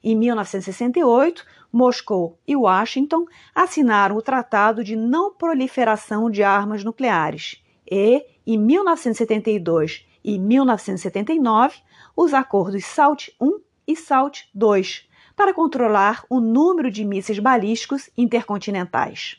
Em 0.03 0.16
1968, 0.16 1.47
Moscou 1.73 2.40
e 2.45 2.57
Washington 2.57 3.25
assinaram 3.55 4.16
o 4.16 4.23
Tratado 4.23 4.83
de 4.83 4.97
Não 4.97 5.33
Proliferação 5.33 6.29
de 6.29 6.42
Armas 6.42 6.83
Nucleares 6.83 7.62
e, 7.88 8.27
em 8.45 8.59
1972 8.59 10.05
e 10.25 10.40
1979, 10.40 11.77
os 12.16 12.35
acordos 12.35 12.85
SALT 12.85 13.29
I 13.40 13.62
e 13.87 13.95
SALT 13.95 14.40
II, 14.57 15.07
para 15.37 15.53
controlar 15.53 16.25
o 16.31 16.40
número 16.40 16.90
de 16.90 17.05
mísseis 17.05 17.38
balísticos 17.38 18.09
intercontinentais. 18.16 19.37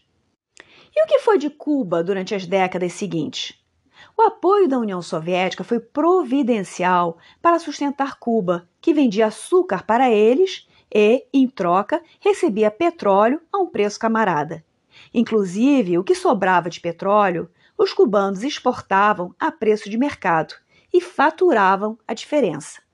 E 0.95 1.03
o 1.03 1.07
que 1.07 1.19
foi 1.19 1.37
de 1.37 1.49
Cuba 1.49 2.03
durante 2.03 2.33
as 2.35 2.45
décadas 2.45 2.93
seguintes? 2.93 3.59
O 4.15 4.21
apoio 4.21 4.67
da 4.67 4.79
União 4.79 5.01
Soviética 5.01 5.63
foi 5.63 5.79
providencial 5.79 7.17
para 7.41 7.59
sustentar 7.59 8.17
Cuba, 8.19 8.69
que 8.79 8.93
vendia 8.93 9.27
açúcar 9.27 9.83
para 9.83 10.09
eles 10.09 10.67
e, 10.93 11.25
em 11.33 11.47
troca, 11.47 12.01
recebia 12.19 12.71
petróleo 12.71 13.41
a 13.51 13.57
um 13.57 13.67
preço 13.67 13.99
camarada. 13.99 14.63
Inclusive, 15.13 15.97
o 15.97 16.03
que 16.03 16.15
sobrava 16.15 16.69
de 16.69 16.79
petróleo, 16.79 17.49
os 17.77 17.93
cubanos 17.93 18.43
exportavam 18.43 19.35
a 19.39 19.51
preço 19.51 19.89
de 19.89 19.97
mercado 19.97 20.55
e 20.93 21.01
faturavam 21.01 21.97
a 22.07 22.13
diferença. 22.13 22.86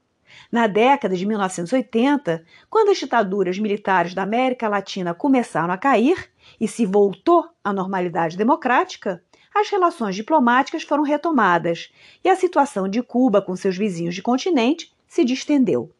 Na 0.51 0.67
década 0.67 1.15
de 1.15 1.25
1980, 1.25 2.45
quando 2.69 2.89
as 2.89 2.97
ditaduras 2.97 3.57
militares 3.57 4.13
da 4.13 4.23
América 4.23 4.67
Latina 4.67 5.13
começaram 5.13 5.73
a 5.73 5.77
cair 5.77 6.29
e 6.59 6.67
se 6.67 6.85
voltou 6.85 7.45
à 7.63 7.73
normalidade 7.73 8.37
democrática, 8.37 9.23
as 9.53 9.69
relações 9.69 10.15
diplomáticas 10.15 10.83
foram 10.83 11.03
retomadas 11.03 11.91
e 12.23 12.29
a 12.29 12.35
situação 12.35 12.87
de 12.87 13.01
Cuba 13.03 13.41
com 13.41 13.55
seus 13.55 13.77
vizinhos 13.77 14.15
de 14.15 14.21
continente 14.21 14.91
se 15.07 15.23
distendeu. 15.23 15.91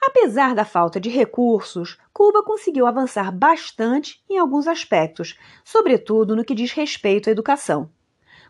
Apesar 0.00 0.54
da 0.54 0.64
falta 0.64 1.00
de 1.00 1.08
recursos, 1.08 1.98
Cuba 2.12 2.44
conseguiu 2.44 2.86
avançar 2.86 3.32
bastante 3.32 4.22
em 4.30 4.38
alguns 4.38 4.68
aspectos, 4.68 5.36
sobretudo 5.64 6.36
no 6.36 6.44
que 6.44 6.54
diz 6.54 6.70
respeito 6.72 7.28
à 7.28 7.32
educação. 7.32 7.90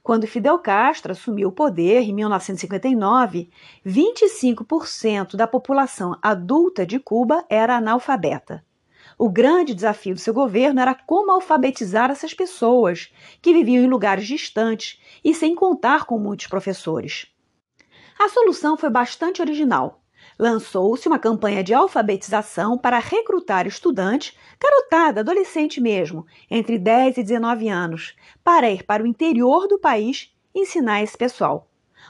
Quando 0.06 0.24
Fidel 0.28 0.56
Castro 0.60 1.10
assumiu 1.10 1.48
o 1.48 1.52
poder 1.52 2.02
em 2.02 2.14
1959, 2.14 3.50
25% 3.84 5.34
da 5.34 5.48
população 5.48 6.16
adulta 6.22 6.86
de 6.86 7.00
Cuba 7.00 7.44
era 7.50 7.76
analfabeta. 7.76 8.64
O 9.18 9.28
grande 9.28 9.74
desafio 9.74 10.14
do 10.14 10.20
seu 10.20 10.32
governo 10.32 10.80
era 10.80 10.94
como 10.94 11.32
alfabetizar 11.32 12.08
essas 12.08 12.32
pessoas, 12.32 13.12
que 13.42 13.52
viviam 13.52 13.82
em 13.82 13.88
lugares 13.88 14.28
distantes 14.28 15.00
e 15.24 15.34
sem 15.34 15.56
contar 15.56 16.04
com 16.04 16.20
muitos 16.20 16.46
professores. 16.46 17.26
A 18.16 18.28
solução 18.28 18.76
foi 18.76 18.90
bastante 18.90 19.42
original 19.42 20.05
lançou-se 20.38 21.08
uma 21.08 21.18
campanha 21.18 21.62
de 21.64 21.72
alfabetização 21.72 22.76
para 22.76 22.98
recrutar 22.98 23.66
estudantes, 23.66 24.36
garotada, 24.60 25.20
adolescente 25.20 25.80
mesmo, 25.80 26.26
entre 26.50 26.78
10 26.78 27.18
e 27.18 27.22
19 27.22 27.68
anos, 27.68 28.14
para 28.44 28.70
ir 28.70 28.84
para 28.84 29.02
o 29.02 29.06
interior 29.06 29.66
do 29.66 29.78
país 29.78 30.34
ensinar 30.54 31.02
esse 31.02 31.16
pessoal. 31.16 31.68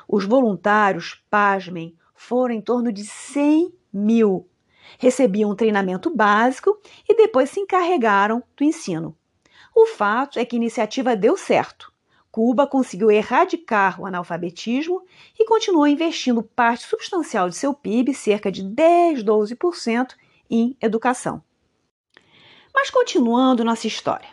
Os 0.08 0.24
voluntários, 0.24 1.22
pasmem, 1.30 1.96
foram 2.14 2.54
em 2.54 2.60
torno 2.60 2.92
de 2.92 3.04
100 3.04 3.72
mil. 3.92 4.48
Recebiam 4.98 5.50
um 5.50 5.56
treinamento 5.56 6.14
básico 6.14 6.78
e 7.08 7.14
depois 7.14 7.50
se 7.50 7.60
encarregaram 7.60 8.42
do 8.56 8.64
ensino. 8.64 9.16
O 9.74 9.86
fato 9.86 10.38
é 10.38 10.44
que 10.44 10.56
a 10.56 10.58
iniciativa 10.58 11.16
deu 11.16 11.36
certo. 11.36 11.92
Cuba 12.36 12.66
conseguiu 12.66 13.10
erradicar 13.10 13.98
o 13.98 14.04
analfabetismo 14.04 15.02
e 15.40 15.46
continuou 15.46 15.86
investindo 15.86 16.42
parte 16.42 16.84
substancial 16.86 17.48
de 17.48 17.56
seu 17.56 17.72
PIB, 17.72 18.12
cerca 18.12 18.52
de 18.52 18.62
10, 18.62 19.24
12%, 19.24 20.08
em 20.50 20.76
educação. 20.78 21.42
Mas 22.74 22.90
continuando 22.90 23.64
nossa 23.64 23.86
história. 23.86 24.28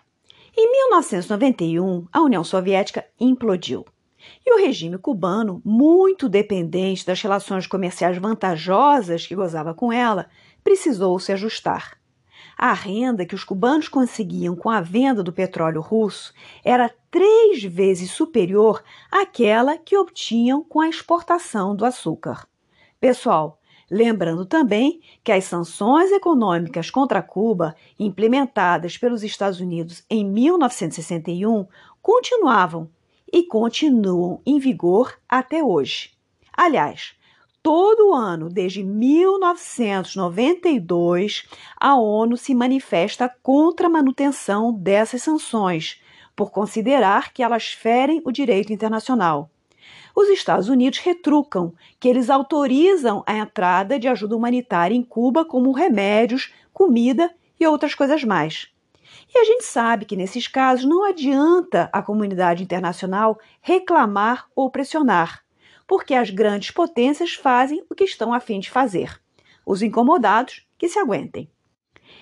Em 0.54 0.70
1991, 0.70 2.06
a 2.12 2.20
União 2.20 2.44
Soviética 2.44 3.08
implodiu. 3.18 3.86
E 4.46 4.54
o 4.54 4.58
regime 4.58 4.98
cubano, 4.98 5.62
muito 5.64 6.28
dependente 6.28 7.06
das 7.06 7.22
relações 7.22 7.68
comerciais 7.68 8.18
vantajosas 8.18 9.26
que 9.26 9.34
gozava 9.34 9.74
com 9.74 9.94
ela, 9.94 10.30
precisou 10.62 11.18
se 11.20 11.32
ajustar. 11.32 12.03
A 12.58 12.74
renda 12.74 13.26
que 13.26 13.36
os 13.36 13.44
cubanos 13.44 13.88
conseguiam 13.88 14.56
com 14.56 14.70
a 14.70 14.82
venda 14.82 15.24
do 15.24 15.34
petróleo 15.34 15.82
russo 15.82 16.34
era 16.64 16.94
três 17.10 17.64
vezes 17.64 18.12
superior 18.12 18.84
àquela 19.12 19.78
que 19.78 19.98
obtinham 19.98 20.64
com 20.64 20.80
a 20.80 20.90
exportação 20.90 21.76
do 21.76 21.86
açúcar. 21.86 22.48
Pessoal, 23.00 23.60
lembrando 23.90 24.46
também 24.46 25.02
que 25.24 25.32
as 25.32 25.44
sanções 25.44 26.12
econômicas 26.12 26.90
contra 26.90 27.22
Cuba, 27.22 27.76
implementadas 28.00 28.98
pelos 28.98 29.24
Estados 29.24 29.60
Unidos 29.60 30.04
em 30.10 30.26
1961, 30.26 31.68
continuavam 32.02 32.90
e 33.32 33.44
continuam 33.44 34.42
em 34.46 34.60
vigor 34.60 35.18
até 35.28 35.64
hoje. 35.64 36.12
Aliás, 36.56 37.16
todo 37.64 38.14
ano, 38.14 38.50
desde 38.50 38.84
1992, 38.84 41.48
a 41.80 41.96
ONU 41.96 42.36
se 42.36 42.54
manifesta 42.54 43.34
contra 43.42 43.88
a 43.88 43.90
manutenção 43.90 44.74
dessas 44.74 45.24
sanções, 45.24 46.02
por 46.36 46.52
considerar 46.52 47.32
que 47.32 47.42
elas 47.42 47.68
ferem 47.68 48.22
o 48.26 48.34
direito 48.34 48.74
internacional. 48.74 49.50
Os 50.14 50.28
Estados 50.28 50.68
Unidos 50.68 51.00
retrucam 51.00 51.74
que 52.00 52.10
eles 52.10 52.30
autorizam 52.30 53.24
a 53.26 53.38
entrada 53.38 53.98
de 53.98 54.10
ajuda 54.10 54.36
humanitária 54.36 54.94
em 54.94 55.02
Cuba 55.02 55.46
como 55.46 55.72
remédios, 55.72 56.54
comida 56.74 57.34
e 57.58 57.66
outras 57.66 57.96
coisas 57.96 58.26
mais. 58.26 58.68
E 59.34 59.40
a 59.40 59.46
gente 59.46 59.64
sabe 59.64 60.04
que 60.06 60.18
nesses 60.18 60.50
casos 60.50 60.84
não 60.86 61.06
adianta 61.06 61.90
a 61.94 62.02
comunidade 62.02 62.62
internacional 62.62 63.40
reclamar 63.62 64.48
ou 64.54 64.70
pressionar 64.70 65.43
porque 65.94 66.16
as 66.16 66.32
grandes 66.32 66.72
potências 66.72 67.36
fazem 67.36 67.86
o 67.88 67.94
que 67.94 68.04
estão 68.04 68.34
a 68.34 68.40
fim 68.40 68.60
de 68.60 68.72
fazer. 68.72 69.22
Os 69.64 69.84
incomodados 69.84 70.66
que 70.76 70.90
se 70.90 70.98
aguentem. 70.98 71.48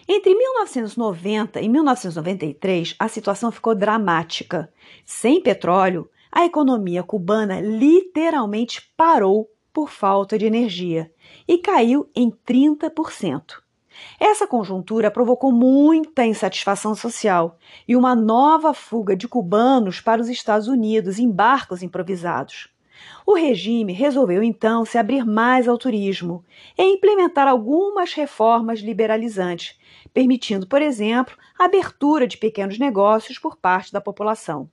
Entre 0.05 0.35
1990 0.35 1.61
e 1.61 1.69
1993, 1.69 2.95
a 2.99 3.07
situação 3.07 3.49
ficou 3.49 3.73
dramática. 3.73 4.69
Sem 5.05 5.41
petróleo, 5.41 6.09
a 6.29 6.43
economia 6.43 7.01
cubana 7.01 7.61
literalmente 7.61 8.91
parou 8.97 9.49
por 9.71 9.89
falta 9.89 10.37
de 10.37 10.45
energia 10.45 11.09
e 11.47 11.57
caiu 11.57 12.09
em 12.13 12.29
30%. 12.29 13.61
Essa 14.19 14.45
conjuntura 14.45 15.09
provocou 15.09 15.49
muita 15.49 16.25
insatisfação 16.25 16.93
social 16.93 17.57
e 17.87 17.95
uma 17.95 18.13
nova 18.15 18.73
fuga 18.73 19.15
de 19.15 19.29
cubanos 19.29 20.01
para 20.01 20.21
os 20.21 20.27
Estados 20.27 20.67
Unidos 20.67 21.19
em 21.19 21.31
barcos 21.31 21.81
improvisados. 21.81 22.69
O 23.25 23.33
regime 23.33 23.93
resolveu 23.93 24.43
então 24.43 24.83
se 24.85 24.97
abrir 24.97 25.25
mais 25.25 25.67
ao 25.67 25.77
turismo 25.77 26.43
e 26.77 26.83
implementar 26.83 27.47
algumas 27.47 28.13
reformas 28.13 28.79
liberalizantes, 28.79 29.79
permitindo, 30.13 30.67
por 30.67 30.81
exemplo, 30.81 31.37
a 31.57 31.65
abertura 31.65 32.27
de 32.27 32.37
pequenos 32.37 32.77
negócios 32.79 33.37
por 33.37 33.55
parte 33.55 33.93
da 33.93 34.01
população. 34.01 34.69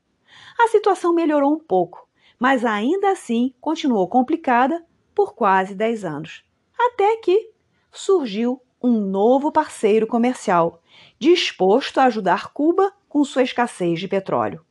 A 0.58 0.68
situação 0.68 1.14
melhorou 1.14 1.52
um 1.52 1.58
pouco, 1.58 2.08
mas 2.38 2.64
ainda 2.64 3.10
assim 3.10 3.54
continuou 3.60 4.08
complicada 4.08 4.84
por 5.14 5.34
quase 5.34 5.74
10 5.74 6.04
anos, 6.04 6.44
até 6.78 7.16
que 7.16 7.50
surgiu 7.90 8.62
um 8.82 9.00
novo 9.00 9.50
parceiro 9.50 10.06
comercial, 10.06 10.80
disposto 11.18 11.98
a 11.98 12.04
ajudar 12.04 12.52
Cuba 12.52 12.92
com 13.08 13.24
sua 13.24 13.42
escassez 13.42 13.98
de 13.98 14.06
petróleo. 14.06 14.64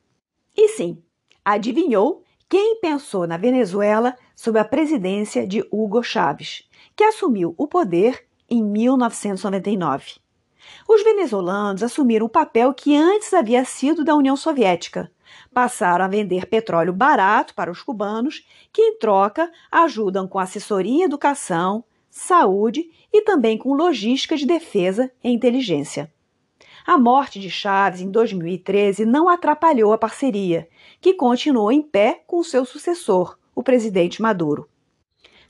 E 0.56 0.70
sim, 0.70 1.04
adivinhou 1.44 2.24
quem 2.50 2.80
pensou 2.80 3.28
na 3.28 3.36
Venezuela 3.36 4.16
sob 4.36 4.58
a 4.58 4.66
presidência 4.66 5.46
de 5.46 5.66
Hugo 5.72 6.02
Chávez, 6.02 6.64
que 6.96 7.04
assumiu 7.04 7.54
o 7.58 7.68
poder 7.68 8.26
em 8.50 8.64
1999. 8.64 10.16
Os 10.88 11.04
venezuelanos 11.04 11.84
assumiram 11.84 12.26
o 12.26 12.30
papel 12.30 12.74
que 12.74 12.96
antes 12.96 13.34
havia 13.34 13.64
sido 13.66 14.04
da 14.04 14.16
União 14.16 14.36
Soviética. 14.36 15.12
Passaram 15.54 16.06
a 16.06 16.08
vender 16.08 16.46
petróleo 16.46 16.94
barato 16.94 17.54
para 17.54 17.72
os 17.72 17.82
cubanos, 17.82 18.46
que 18.72 18.82
em 18.82 18.98
troca 18.98 19.52
ajudam 19.72 20.28
com 20.28 20.40
assessoria 20.40 21.02
em 21.02 21.04
educação, 21.04 21.84
saúde 22.10 22.90
e 23.12 23.22
também 23.22 23.58
com 23.58 23.74
logística 23.74 24.38
de 24.38 24.46
defesa 24.46 25.12
e 25.24 25.30
inteligência. 25.30 26.12
A 26.88 26.98
morte 26.98 27.38
de 27.38 27.50
Chaves 27.50 28.00
em 28.00 28.10
2013 28.10 29.06
não 29.06 29.28
atrapalhou 29.28 29.92
a 29.92 29.98
parceria, 29.98 30.70
que 31.02 31.14
continuou 31.14 31.70
em 31.70 31.82
pé 31.82 32.24
com 32.26 32.42
seu 32.42 32.64
sucessor, 32.64 33.38
o 33.54 33.62
presidente 33.62 34.22
Maduro. 34.22 34.70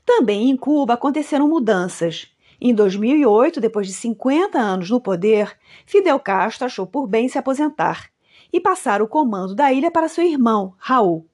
Também 0.04 0.50
em 0.50 0.56
Cuba 0.56 0.94
aconteceram 0.94 1.46
mudanças. 1.46 2.26
Em 2.60 2.74
2008, 2.74 3.60
depois 3.60 3.86
de 3.86 3.92
50 3.92 4.58
anos 4.58 4.90
no 4.90 5.00
poder, 5.00 5.56
Fidel 5.86 6.18
Castro 6.18 6.66
achou 6.66 6.88
por 6.88 7.06
bem 7.06 7.28
se 7.28 7.38
aposentar 7.38 8.10
e 8.52 8.60
passar 8.60 9.00
o 9.00 9.06
comando 9.06 9.54
da 9.54 9.72
ilha 9.72 9.92
para 9.92 10.08
seu 10.08 10.24
irmão, 10.24 10.74
Raul. 10.76 11.27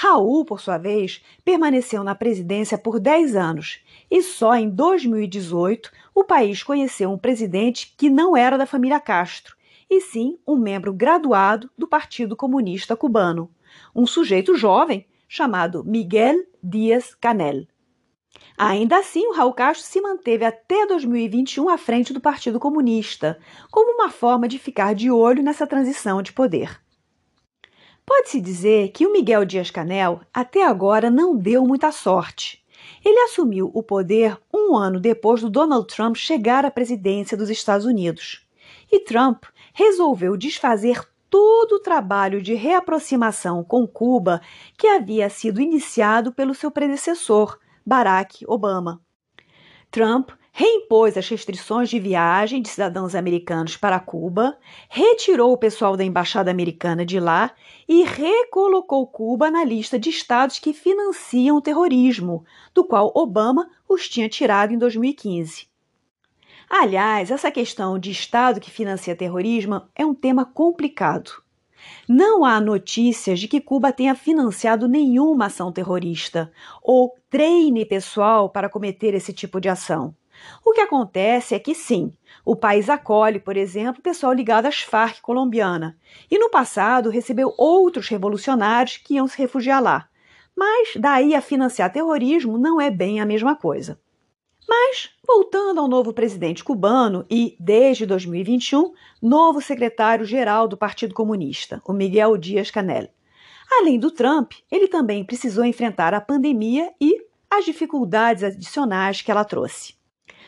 Raul, 0.00 0.44
por 0.44 0.60
sua 0.60 0.78
vez, 0.78 1.20
permaneceu 1.44 2.04
na 2.04 2.14
presidência 2.14 2.78
por 2.78 3.00
10 3.00 3.34
anos 3.34 3.80
e 4.08 4.22
só 4.22 4.54
em 4.54 4.70
2018 4.70 5.90
o 6.14 6.22
país 6.22 6.62
conheceu 6.62 7.10
um 7.10 7.18
presidente 7.18 7.96
que 7.98 8.08
não 8.08 8.36
era 8.36 8.56
da 8.56 8.64
família 8.64 9.00
Castro, 9.00 9.56
e 9.90 10.00
sim 10.00 10.38
um 10.46 10.54
membro 10.54 10.92
graduado 10.92 11.68
do 11.76 11.88
Partido 11.88 12.36
Comunista 12.36 12.94
Cubano, 12.94 13.50
um 13.92 14.06
sujeito 14.06 14.54
jovem 14.54 15.04
chamado 15.26 15.82
Miguel 15.82 16.44
Díaz 16.62 17.12
Canel. 17.16 17.66
Ainda 18.56 18.98
assim, 18.98 19.26
o 19.26 19.32
Raul 19.32 19.52
Castro 19.52 19.84
se 19.84 20.00
manteve 20.00 20.44
até 20.44 20.86
2021 20.86 21.68
à 21.68 21.76
frente 21.76 22.12
do 22.12 22.20
Partido 22.20 22.60
Comunista, 22.60 23.36
como 23.68 23.94
uma 24.00 24.10
forma 24.10 24.46
de 24.46 24.60
ficar 24.60 24.94
de 24.94 25.10
olho 25.10 25.42
nessa 25.42 25.66
transição 25.66 26.22
de 26.22 26.32
poder. 26.32 26.80
Pode-se 28.08 28.40
dizer 28.40 28.88
que 28.92 29.06
o 29.06 29.12
Miguel 29.12 29.44
Dias-Canel 29.44 30.22
até 30.32 30.64
agora 30.66 31.10
não 31.10 31.36
deu 31.36 31.66
muita 31.66 31.92
sorte. 31.92 32.64
Ele 33.04 33.18
assumiu 33.20 33.70
o 33.74 33.82
poder 33.82 34.38
um 34.52 34.74
ano 34.74 34.98
depois 34.98 35.42
do 35.42 35.50
Donald 35.50 35.86
Trump 35.86 36.16
chegar 36.16 36.64
à 36.64 36.70
presidência 36.70 37.36
dos 37.36 37.50
Estados 37.50 37.84
Unidos. 37.84 38.48
E 38.90 39.00
Trump 39.00 39.44
resolveu 39.74 40.38
desfazer 40.38 41.06
todo 41.28 41.72
o 41.74 41.80
trabalho 41.80 42.40
de 42.40 42.54
reaproximação 42.54 43.62
com 43.62 43.86
Cuba 43.86 44.40
que 44.78 44.86
havia 44.86 45.28
sido 45.28 45.60
iniciado 45.60 46.32
pelo 46.32 46.54
seu 46.54 46.70
predecessor, 46.70 47.58
Barack 47.84 48.42
Obama. 48.48 49.02
Trump 49.90 50.30
reimpôs 50.52 51.16
as 51.16 51.28
restrições 51.28 51.88
de 51.88 51.98
viagem 51.98 52.60
de 52.60 52.68
cidadãos 52.68 53.14
americanos 53.14 53.76
para 53.76 54.00
Cuba, 54.00 54.58
retirou 54.88 55.52
o 55.52 55.58
pessoal 55.58 55.96
da 55.96 56.04
embaixada 56.04 56.50
americana 56.50 57.04
de 57.04 57.20
lá 57.20 57.52
e 57.88 58.02
recolocou 58.02 59.06
Cuba 59.06 59.50
na 59.50 59.64
lista 59.64 59.98
de 59.98 60.10
estados 60.10 60.58
que 60.58 60.72
financiam 60.72 61.56
o 61.56 61.62
terrorismo, 61.62 62.44
do 62.74 62.84
qual 62.84 63.12
Obama 63.14 63.70
os 63.88 64.08
tinha 64.08 64.28
tirado 64.28 64.72
em 64.72 64.78
2015. 64.78 65.68
Aliás, 66.68 67.30
essa 67.30 67.50
questão 67.50 67.98
de 67.98 68.10
estado 68.10 68.60
que 68.60 68.70
financia 68.70 69.16
terrorismo 69.16 69.82
é 69.94 70.04
um 70.04 70.14
tema 70.14 70.44
complicado. 70.44 71.30
Não 72.06 72.44
há 72.44 72.60
notícias 72.60 73.40
de 73.40 73.48
que 73.48 73.60
Cuba 73.60 73.92
tenha 73.92 74.14
financiado 74.14 74.88
nenhuma 74.88 75.46
ação 75.46 75.72
terrorista 75.72 76.52
ou 76.82 77.14
treine 77.30 77.86
pessoal 77.86 78.50
para 78.50 78.68
cometer 78.68 79.14
esse 79.14 79.32
tipo 79.32 79.60
de 79.60 79.68
ação. 79.68 80.14
O 80.64 80.72
que 80.72 80.80
acontece 80.80 81.54
é 81.54 81.58
que 81.58 81.74
sim, 81.74 82.12
o 82.44 82.56
país 82.56 82.88
acolhe, 82.88 83.38
por 83.38 83.56
exemplo, 83.56 84.02
pessoal 84.02 84.32
ligado 84.32 84.66
às 84.66 84.80
Farc 84.80 85.20
colombiana, 85.20 85.96
e 86.30 86.38
no 86.38 86.50
passado 86.50 87.10
recebeu 87.10 87.54
outros 87.56 88.08
revolucionários 88.08 88.96
que 88.96 89.14
iam 89.14 89.26
se 89.26 89.38
refugiar 89.38 89.82
lá. 89.82 90.08
Mas 90.56 90.96
daí 90.96 91.34
a 91.34 91.40
financiar 91.40 91.92
terrorismo 91.92 92.58
não 92.58 92.80
é 92.80 92.90
bem 92.90 93.20
a 93.20 93.26
mesma 93.26 93.54
coisa. 93.54 94.00
Mas, 94.68 95.10
voltando 95.26 95.80
ao 95.80 95.88
novo 95.88 96.12
presidente 96.12 96.62
cubano 96.62 97.24
e, 97.30 97.56
desde 97.58 98.04
2021, 98.04 98.92
novo 99.22 99.62
secretário-geral 99.62 100.68
do 100.68 100.76
Partido 100.76 101.14
Comunista, 101.14 101.80
o 101.86 101.92
Miguel 101.92 102.36
Dias-Canel. 102.36 103.08
Além 103.70 103.98
do 103.98 104.10
Trump, 104.10 104.52
ele 104.70 104.88
também 104.88 105.24
precisou 105.24 105.64
enfrentar 105.64 106.12
a 106.12 106.20
pandemia 106.20 106.92
e 107.00 107.26
as 107.50 107.64
dificuldades 107.64 108.42
adicionais 108.42 109.22
que 109.22 109.30
ela 109.30 109.44
trouxe. 109.44 109.97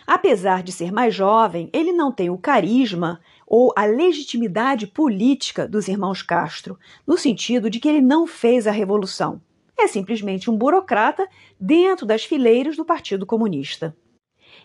Apesar 0.06 0.62
de 0.62 0.72
ser 0.72 0.92
mais 0.92 1.14
jovem, 1.14 1.68
ele 1.72 1.92
não 1.92 2.10
tem 2.10 2.30
o 2.30 2.38
carisma 2.38 3.20
ou 3.46 3.72
a 3.76 3.84
legitimidade 3.84 4.86
política 4.86 5.66
dos 5.66 5.88
irmãos 5.88 6.22
Castro, 6.22 6.78
no 7.06 7.16
sentido 7.16 7.68
de 7.68 7.80
que 7.80 7.88
ele 7.88 8.00
não 8.00 8.26
fez 8.26 8.66
a 8.66 8.70
revolução. 8.70 9.40
É 9.78 9.86
simplesmente 9.86 10.50
um 10.50 10.56
burocrata 10.56 11.26
dentro 11.58 12.04
das 12.06 12.24
fileiras 12.24 12.76
do 12.76 12.84
Partido 12.84 13.24
Comunista. 13.24 13.96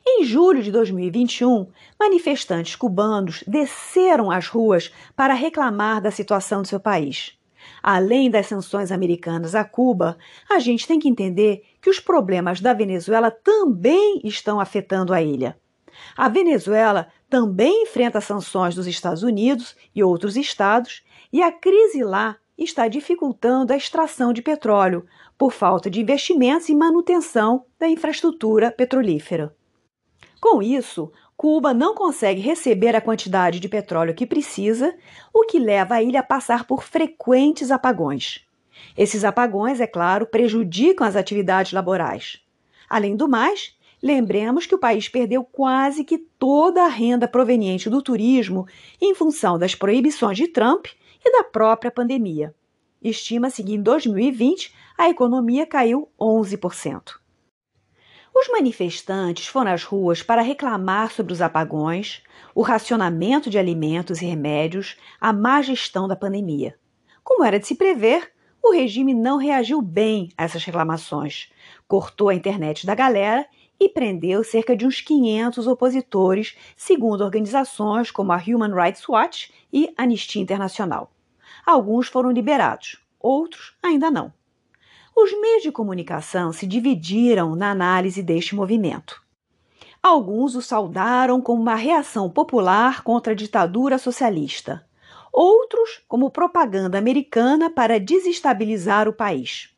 Em 0.06 0.24
julho 0.24 0.62
de 0.62 0.72
2021, 0.72 1.68
manifestantes 2.00 2.76
cubanos 2.76 3.44
desceram 3.48 4.30
às 4.30 4.48
ruas 4.48 4.92
para 5.16 5.34
reclamar 5.34 6.02
da 6.02 6.12
situação 6.12 6.62
do 6.62 6.68
seu 6.68 6.80
país. 6.80 7.38
Além 7.82 8.30
das 8.30 8.48
sanções 8.48 8.92
americanas 8.92 9.56
a 9.56 9.64
Cuba, 9.64 10.18
a 10.50 10.60
gente 10.60 10.88
tem 10.88 11.00
que 11.00 11.10
entender 11.10 11.64
que 11.86 11.90
os 11.92 12.00
problemas 12.00 12.60
da 12.60 12.74
Venezuela 12.74 13.30
também 13.30 14.20
estão 14.24 14.60
afetando 14.60 15.14
a 15.14 15.22
ilha. 15.22 15.56
A 16.18 16.28
Venezuela 16.28 17.10
também 17.30 17.84
enfrenta 17.84 18.20
sanções 18.20 18.74
dos 18.74 18.88
Estados 18.88 19.22
Unidos 19.22 19.76
e 19.94 20.04
outros 20.04 20.36
estados, 20.36 21.06
e 21.32 21.44
a 21.44 21.52
crise 21.52 22.04
lá 22.04 22.38
está 22.58 22.88
dificultando 22.88 23.72
a 23.72 23.78
extração 23.78 24.34
de 24.34 24.42
petróleo 24.42 25.06
por 25.38 25.52
falta 25.52 25.88
de 25.88 26.02
investimentos 26.02 26.70
e 26.70 26.76
manutenção 26.76 27.66
da 27.78 27.88
infraestrutura 27.88 28.72
petrolífera. 28.72 29.56
Com 30.42 30.64
isso, 30.64 31.12
Cuba 31.38 31.72
não 31.72 31.94
consegue 31.94 32.42
receber 32.42 32.96
a 32.96 33.02
quantidade 33.02 33.60
de 33.60 33.70
petróleo 33.70 34.16
que 34.16 34.26
precisa, 34.26 34.92
o 35.32 35.46
que 35.46 35.60
leva 35.60 35.94
a 35.94 36.02
ilha 36.02 36.22
a 36.22 36.24
passar 36.24 36.66
por 36.66 36.82
frequentes 36.82 37.70
apagões. 37.70 38.45
Esses 38.98 39.24
apagões, 39.24 39.80
é 39.80 39.88
claro, 39.88 40.26
prejudicam 40.26 41.06
as 41.06 41.16
atividades 41.16 41.72
laborais. 41.72 42.42
Além 42.90 43.16
do 43.16 43.28
mais, 43.28 43.76
lembremos 44.02 44.66
que 44.66 44.76
o 44.76 44.80
país 44.80 45.10
perdeu 45.10 45.44
quase 45.44 46.04
que 46.04 46.18
toda 46.18 46.84
a 46.84 46.88
renda 46.88 47.28
proveniente 47.28 47.90
do 47.90 48.02
turismo 48.02 48.68
em 49.02 49.16
função 49.16 49.58
das 49.58 49.76
proibições 49.76 50.38
de 50.38 50.48
Trump 50.48 50.88
e 51.24 51.32
da 51.32 51.44
própria 51.44 51.92
pandemia. 51.92 52.54
Estima-se 53.02 53.64
que 53.64 53.74
em 53.74 53.82
2020 53.82 54.74
a 54.98 55.10
economia 55.10 55.66
caiu 55.66 56.10
11%. 56.20 57.20
Os 58.34 58.50
manifestantes 58.50 59.48
foram 59.48 59.72
às 59.72 59.84
ruas 59.84 60.22
para 60.22 60.42
reclamar 60.42 61.10
sobre 61.12 61.32
os 61.32 61.42
apagões, 61.42 62.22
o 62.54 62.62
racionamento 62.62 63.50
de 63.50 63.58
alimentos 63.58 64.22
e 64.22 64.26
remédios, 64.26 64.98
a 65.22 65.32
má 65.32 65.62
gestão 65.62 66.08
da 66.08 66.18
pandemia. 66.18 66.78
Como 67.24 67.46
era 67.46 67.58
de 67.58 67.66
se 67.66 67.76
prever, 67.76 68.32
o 68.68 68.74
regime 68.74 69.14
não 69.14 69.38
reagiu 69.38 69.80
bem 69.80 70.30
a 70.36 70.44
essas 70.44 70.64
reclamações, 70.64 71.52
cortou 71.88 72.30
a 72.30 72.34
internet 72.34 72.86
da 72.86 72.96
galera 72.96 73.46
e 73.80 73.88
prendeu 73.88 74.44
cerca 74.44 74.76
de 74.76 74.88
uns 74.88 75.02
500 75.02 75.68
opositores, 75.68 76.58
segundo 76.76 77.24
organizações 77.24 78.10
como 78.10 78.32
a 78.32 78.38
Human 78.38 78.74
Rights 78.74 79.08
Watch 79.08 79.54
e 79.72 79.94
Anistia 79.96 80.42
Internacional. 80.42 81.12
Alguns 81.64 82.08
foram 82.08 82.32
liberados, 82.32 82.98
outros 83.20 83.76
ainda 83.84 84.10
não. 84.10 84.34
Os 85.16 85.32
meios 85.40 85.62
de 85.62 85.72
comunicação 85.72 86.52
se 86.52 86.66
dividiram 86.66 87.56
na 87.56 87.70
análise 87.70 88.24
deste 88.24 88.56
movimento. 88.56 89.24
Alguns 90.02 90.56
o 90.56 90.62
saudaram 90.62 91.40
como 91.40 91.62
uma 91.62 91.76
reação 91.76 92.30
popular 92.30 93.04
contra 93.04 93.34
a 93.34 93.36
ditadura 93.36 93.98
socialista, 93.98 94.85
outros 95.36 96.02
como 96.08 96.32
propaganda 96.32 96.98
americana 96.98 97.70
para 97.70 98.00
desestabilizar 98.00 99.10
o 99.10 99.14
país. 99.14 99.76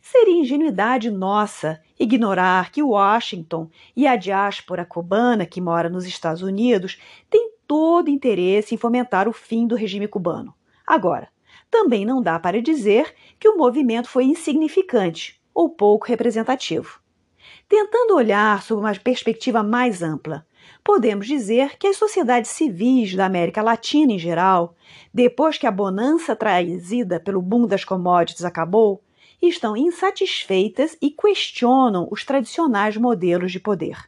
Seria 0.00 0.40
ingenuidade 0.40 1.10
nossa 1.10 1.82
ignorar 1.98 2.70
que 2.70 2.80
Washington 2.80 3.68
e 3.96 4.06
a 4.06 4.14
diáspora 4.14 4.84
cubana 4.84 5.44
que 5.44 5.60
mora 5.60 5.88
nos 5.88 6.06
Estados 6.06 6.42
Unidos 6.42 7.00
têm 7.28 7.50
todo 7.66 8.08
interesse 8.08 8.76
em 8.76 8.78
fomentar 8.78 9.28
o 9.28 9.32
fim 9.32 9.66
do 9.66 9.74
regime 9.74 10.06
cubano. 10.06 10.54
Agora, 10.86 11.28
também 11.68 12.04
não 12.04 12.22
dá 12.22 12.38
para 12.38 12.62
dizer 12.62 13.12
que 13.40 13.48
o 13.48 13.56
movimento 13.56 14.08
foi 14.08 14.24
insignificante 14.24 15.42
ou 15.52 15.68
pouco 15.68 16.06
representativo. 16.06 17.00
Tentando 17.68 18.14
olhar 18.14 18.62
sob 18.62 18.80
uma 18.80 18.94
perspectiva 18.94 19.64
mais 19.64 20.00
ampla, 20.00 20.46
podemos 20.86 21.26
dizer 21.26 21.76
que 21.78 21.88
as 21.88 21.96
sociedades 21.96 22.52
civis 22.52 23.16
da 23.16 23.26
América 23.26 23.60
Latina 23.60 24.12
em 24.12 24.18
geral, 24.20 24.76
depois 25.12 25.58
que 25.58 25.66
a 25.66 25.70
bonança 25.72 26.36
trazida 26.36 27.18
pelo 27.18 27.42
boom 27.42 27.66
das 27.66 27.84
commodities 27.84 28.44
acabou, 28.44 29.02
estão 29.42 29.76
insatisfeitas 29.76 30.96
e 31.02 31.10
questionam 31.10 32.06
os 32.08 32.24
tradicionais 32.24 32.96
modelos 32.96 33.50
de 33.50 33.58
poder. 33.58 33.98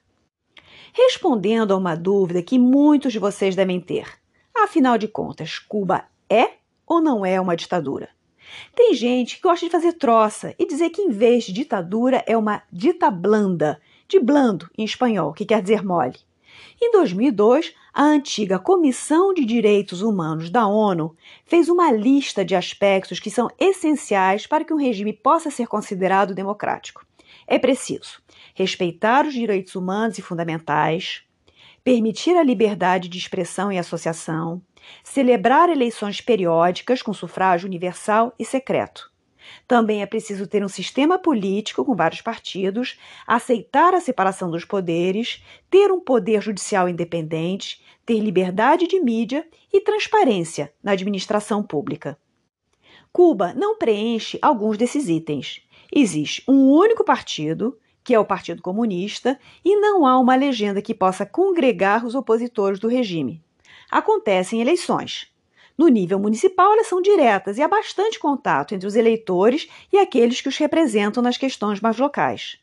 Respondendo 0.95 1.75
a 1.75 1.77
uma 1.77 1.97
dúvida 1.97 2.45
que 2.45 2.61
muitos 2.61 3.13
de 3.13 3.19
vocês 3.19 3.57
devem 3.57 3.81
ter, 3.81 4.07
afinal 4.55 4.97
de 4.97 5.09
contas, 5.09 5.59
Cuba 5.59 6.05
é 6.31 6.53
ou 6.87 7.01
não 7.01 7.27
é 7.27 7.41
uma 7.41 7.57
ditadura? 7.57 8.09
Tem 8.77 8.95
gente 8.95 9.37
que 9.37 9.43
gosta 9.43 9.67
de 9.67 9.73
fazer 9.73 9.95
troça 9.95 10.55
e 10.57 10.65
dizer 10.65 10.91
que 10.91 11.03
em 11.03 11.11
vez 11.11 11.43
de 11.43 11.53
ditadura 11.53 12.23
é 12.25 12.37
uma 12.37 12.63
dita 12.73 13.11
blanda, 13.11 13.81
de 14.07 14.21
blando 14.21 14.71
em 14.79 14.85
espanhol, 14.85 15.33
que 15.33 15.45
quer 15.45 15.61
dizer 15.61 15.85
mole. 15.85 16.28
Em 16.81 16.93
2002, 16.93 17.75
a 17.93 18.05
antiga 18.05 18.59
Comissão 18.59 19.35
de 19.35 19.45
Direitos 19.45 20.03
Humanos 20.03 20.51
da 20.51 20.67
ONU 20.67 21.17
fez 21.45 21.69
uma 21.69 21.91
lista 21.91 22.45
de 22.45 22.55
aspectos 22.55 23.19
que 23.19 23.31
são 23.31 23.49
essenciais 23.59 24.47
para 24.47 24.65
que 24.65 24.73
um 24.73 24.79
regime 24.79 25.13
possa 25.13 25.51
ser 25.51 25.67
considerado 25.67 26.35
democrático. 26.35 27.05
É 27.47 27.59
preciso 27.59 28.23
respeitar 28.55 29.27
os 29.27 29.35
direitos 29.35 29.75
humanos 29.75 30.19
e 30.19 30.23
fundamentais, 30.23 31.23
permitir 31.83 32.37
a 32.37 32.43
liberdade 32.43 33.09
de 33.09 33.19
expressão 33.19 33.73
e 33.73 33.79
associação, 33.79 34.61
celebrar 35.03 35.69
eleições 35.69 36.21
periódicas 36.21 37.03
com 37.03 37.13
sufrágio 37.13 37.67
universal 37.67 38.35
e 38.39 38.45
secreto, 38.45 39.11
Também 39.67 40.03
é 40.03 40.07
preciso 40.07 40.47
ter 40.47 40.65
um 40.65 40.69
sistema 40.69 41.19
político 41.19 41.85
com 41.85 41.95
vários 41.95 42.21
partidos, 42.21 42.99
aceitar 43.27 43.95
a 43.95 44.01
separação 44.01 44.51
dos 44.51 44.65
poderes, 44.65 45.43
ter 45.71 45.91
um 45.91 46.01
poder 46.01 46.41
judicial 46.41 46.89
independente, 46.89 47.83
ter 48.05 48.21
liberdade 48.21 48.87
de 48.87 49.01
mídia 49.01 49.47
e 49.73 49.81
transparência 49.81 50.73
na 50.83 50.93
administração 50.93 51.63
pública. 51.63 52.19
Cuba 53.13 53.53
não 53.55 53.77
preenche 53.77 54.39
alguns 54.41 54.77
desses 54.77 55.09
itens. 55.09 55.63
Existe 55.93 56.43
um 56.49 56.71
único 56.71 57.05
partido, 57.05 57.79
que 58.05 58.15
é 58.15 58.19
o 58.19 58.25
Partido 58.25 58.63
Comunista, 58.63 59.39
e 59.65 59.77
não 59.77 60.07
há 60.07 60.19
uma 60.19 60.35
legenda 60.35 60.81
que 60.81 60.95
possa 60.95 61.27
congregar 61.27 62.05
os 62.05 62.15
opositores 62.15 62.79
do 62.79 62.89
regime. 62.89 63.43
Acontecem 63.91 64.61
eleições. 64.61 65.31
No 65.79 65.87
nível 65.87 66.19
municipal, 66.19 66.73
elas 66.73 66.89
são 66.89 67.01
diretas 67.01 67.57
e 67.57 67.63
há 67.63 67.69
bastante 67.69 68.19
contato 68.19 68.75
entre 68.75 68.89
os 68.89 68.97
eleitores 68.97 69.69
e 69.93 69.99
aqueles 69.99 70.41
que 70.41 70.49
os 70.49 70.57
representam 70.57 71.23
nas 71.23 71.37
questões 71.37 71.81
mais 71.81 71.97
locais. 71.97 72.59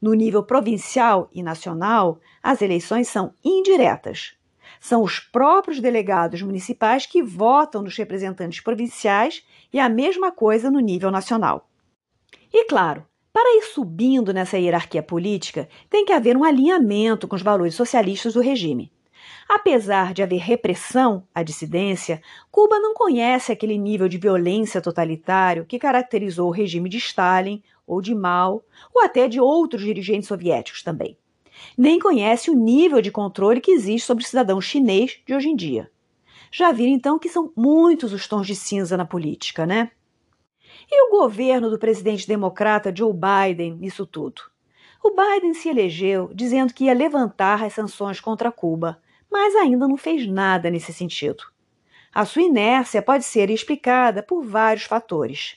No 0.00 0.12
nível 0.12 0.42
provincial 0.42 1.30
e 1.32 1.42
nacional, 1.42 2.20
as 2.42 2.60
eleições 2.60 3.08
são 3.08 3.32
indiretas. 3.42 4.34
São 4.78 5.02
os 5.02 5.18
próprios 5.18 5.80
delegados 5.80 6.42
municipais 6.42 7.06
que 7.06 7.22
votam 7.22 7.82
nos 7.82 7.96
representantes 7.96 8.60
provinciais 8.60 9.42
e 9.72 9.80
a 9.80 9.88
mesma 9.88 10.30
coisa 10.30 10.70
no 10.70 10.80
nível 10.80 11.10
nacional. 11.10 11.66
E 12.52 12.66
claro, 12.66 13.06
para 13.32 13.56
ir 13.56 13.62
subindo 13.62 14.34
nessa 14.34 14.58
hierarquia 14.58 15.02
política, 15.02 15.66
tem 15.88 16.04
que 16.04 16.12
haver 16.12 16.36
um 16.36 16.44
alinhamento 16.44 17.26
com 17.26 17.36
os 17.36 17.42
valores 17.42 17.74
socialistas 17.74 18.34
do 18.34 18.40
regime. 18.40 18.92
Apesar 19.48 20.14
de 20.14 20.22
haver 20.22 20.40
repressão 20.40 21.26
à 21.34 21.42
dissidência, 21.42 22.22
Cuba 22.50 22.78
não 22.78 22.94
conhece 22.94 23.50
aquele 23.50 23.76
nível 23.76 24.08
de 24.08 24.18
violência 24.18 24.80
totalitário 24.80 25.64
que 25.64 25.78
caracterizou 25.78 26.48
o 26.48 26.52
regime 26.52 26.88
de 26.88 26.98
Stalin 26.98 27.62
ou 27.86 28.00
de 28.00 28.14
Mao, 28.14 28.64
ou 28.94 29.02
até 29.02 29.26
de 29.26 29.40
outros 29.40 29.82
dirigentes 29.82 30.28
soviéticos 30.28 30.82
também. 30.82 31.16
Nem 31.76 31.98
conhece 31.98 32.50
o 32.50 32.54
nível 32.54 33.02
de 33.02 33.10
controle 33.10 33.60
que 33.60 33.72
existe 33.72 34.06
sobre 34.06 34.24
o 34.24 34.26
cidadão 34.26 34.60
chinês 34.60 35.20
de 35.26 35.34
hoje 35.34 35.48
em 35.48 35.56
dia. 35.56 35.90
Já 36.52 36.72
viram 36.72 36.92
então 36.92 37.18
que 37.18 37.28
são 37.28 37.52
muitos 37.56 38.12
os 38.12 38.26
tons 38.26 38.46
de 38.46 38.54
cinza 38.54 38.96
na 38.96 39.04
política, 39.04 39.66
né? 39.66 39.90
E 40.90 41.06
o 41.06 41.10
governo 41.10 41.70
do 41.70 41.78
presidente 41.78 42.26
democrata 42.26 42.94
Joe 42.94 43.12
Biden 43.12 43.76
nisso 43.76 44.04
tudo? 44.06 44.42
O 45.02 45.10
Biden 45.10 45.54
se 45.54 45.68
elegeu 45.68 46.30
dizendo 46.34 46.74
que 46.74 46.84
ia 46.84 46.94
levantar 46.94 47.62
as 47.62 47.72
sanções 47.72 48.20
contra 48.20 48.52
Cuba, 48.52 49.00
mas 49.30 49.54
ainda 49.54 49.86
não 49.86 49.96
fez 49.96 50.26
nada 50.26 50.70
nesse 50.70 50.92
sentido. 50.92 51.44
A 52.12 52.24
sua 52.24 52.42
inércia 52.42 53.00
pode 53.00 53.24
ser 53.24 53.50
explicada 53.50 54.22
por 54.22 54.42
vários 54.42 54.84
fatores. 54.84 55.56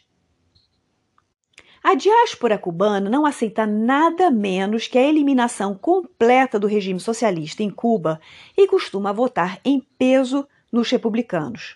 A 1.83 1.95
diáspora 1.95 2.57
cubana 2.57 3.09
não 3.09 3.25
aceita 3.25 3.65
nada 3.65 4.31
menos 4.31 4.87
que 4.87 4.97
a 4.97 5.01
eliminação 5.01 5.75
completa 5.75 6.57
do 6.57 6.67
regime 6.67 6.99
socialista 6.99 7.61
em 7.61 7.69
Cuba 7.69 8.21
e 8.55 8.67
costuma 8.67 9.11
votar 9.11 9.59
em 9.65 9.81
peso 9.97 10.47
nos 10.71 10.89
republicanos. 10.89 11.75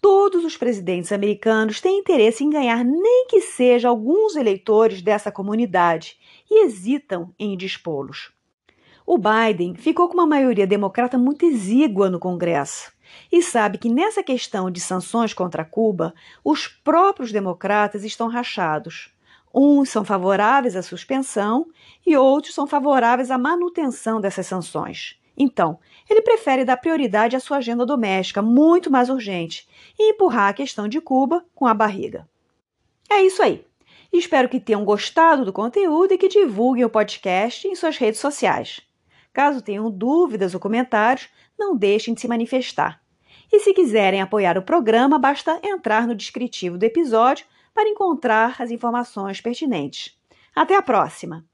Todos 0.00 0.44
os 0.44 0.56
presidentes 0.56 1.12
americanos 1.12 1.80
têm 1.80 1.98
interesse 1.98 2.42
em 2.42 2.50
ganhar 2.50 2.84
nem 2.84 3.26
que 3.28 3.40
seja 3.40 3.88
alguns 3.88 4.34
eleitores 4.36 5.02
dessa 5.02 5.30
comunidade 5.30 6.16
e 6.50 6.64
hesitam 6.64 7.32
em 7.38 7.56
dispô-los. 7.56 8.32
O 9.10 9.16
Biden 9.16 9.74
ficou 9.74 10.06
com 10.06 10.12
uma 10.12 10.26
maioria 10.26 10.66
democrata 10.66 11.16
muito 11.16 11.46
exígua 11.46 12.10
no 12.10 12.20
Congresso 12.20 12.92
e 13.32 13.42
sabe 13.42 13.78
que 13.78 13.88
nessa 13.88 14.22
questão 14.22 14.70
de 14.70 14.80
sanções 14.80 15.32
contra 15.32 15.64
Cuba, 15.64 16.12
os 16.44 16.68
próprios 16.68 17.32
democratas 17.32 18.04
estão 18.04 18.28
rachados. 18.28 19.10
Uns 19.52 19.88
são 19.88 20.04
favoráveis 20.04 20.76
à 20.76 20.82
suspensão 20.82 21.68
e 22.06 22.18
outros 22.18 22.54
são 22.54 22.66
favoráveis 22.66 23.30
à 23.30 23.38
manutenção 23.38 24.20
dessas 24.20 24.46
sanções. 24.46 25.18
Então, 25.38 25.78
ele 26.06 26.20
prefere 26.20 26.62
dar 26.62 26.76
prioridade 26.76 27.34
à 27.34 27.40
sua 27.40 27.56
agenda 27.56 27.86
doméstica, 27.86 28.42
muito 28.42 28.90
mais 28.90 29.08
urgente, 29.08 29.66
e 29.98 30.10
empurrar 30.10 30.50
a 30.50 30.52
questão 30.52 30.86
de 30.86 31.00
Cuba 31.00 31.42
com 31.54 31.66
a 31.66 31.72
barriga. 31.72 32.28
É 33.08 33.22
isso 33.22 33.42
aí. 33.42 33.64
Espero 34.12 34.50
que 34.50 34.60
tenham 34.60 34.84
gostado 34.84 35.46
do 35.46 35.52
conteúdo 35.52 36.12
e 36.12 36.18
que 36.18 36.28
divulguem 36.28 36.84
o 36.84 36.90
podcast 36.90 37.66
em 37.66 37.74
suas 37.74 37.96
redes 37.96 38.20
sociais. 38.20 38.86
Caso 39.32 39.62
tenham 39.62 39.90
dúvidas 39.90 40.54
ou 40.54 40.60
comentários, 40.60 41.28
não 41.58 41.76
deixem 41.76 42.14
de 42.14 42.20
se 42.20 42.28
manifestar. 42.28 43.00
E 43.52 43.60
se 43.60 43.72
quiserem 43.72 44.20
apoiar 44.20 44.58
o 44.58 44.62
programa, 44.62 45.18
basta 45.18 45.58
entrar 45.62 46.06
no 46.06 46.14
descritivo 46.14 46.76
do 46.76 46.84
episódio 46.84 47.46
para 47.74 47.88
encontrar 47.88 48.56
as 48.60 48.70
informações 48.70 49.40
pertinentes. 49.40 50.16
Até 50.54 50.76
a 50.76 50.82
próxima! 50.82 51.47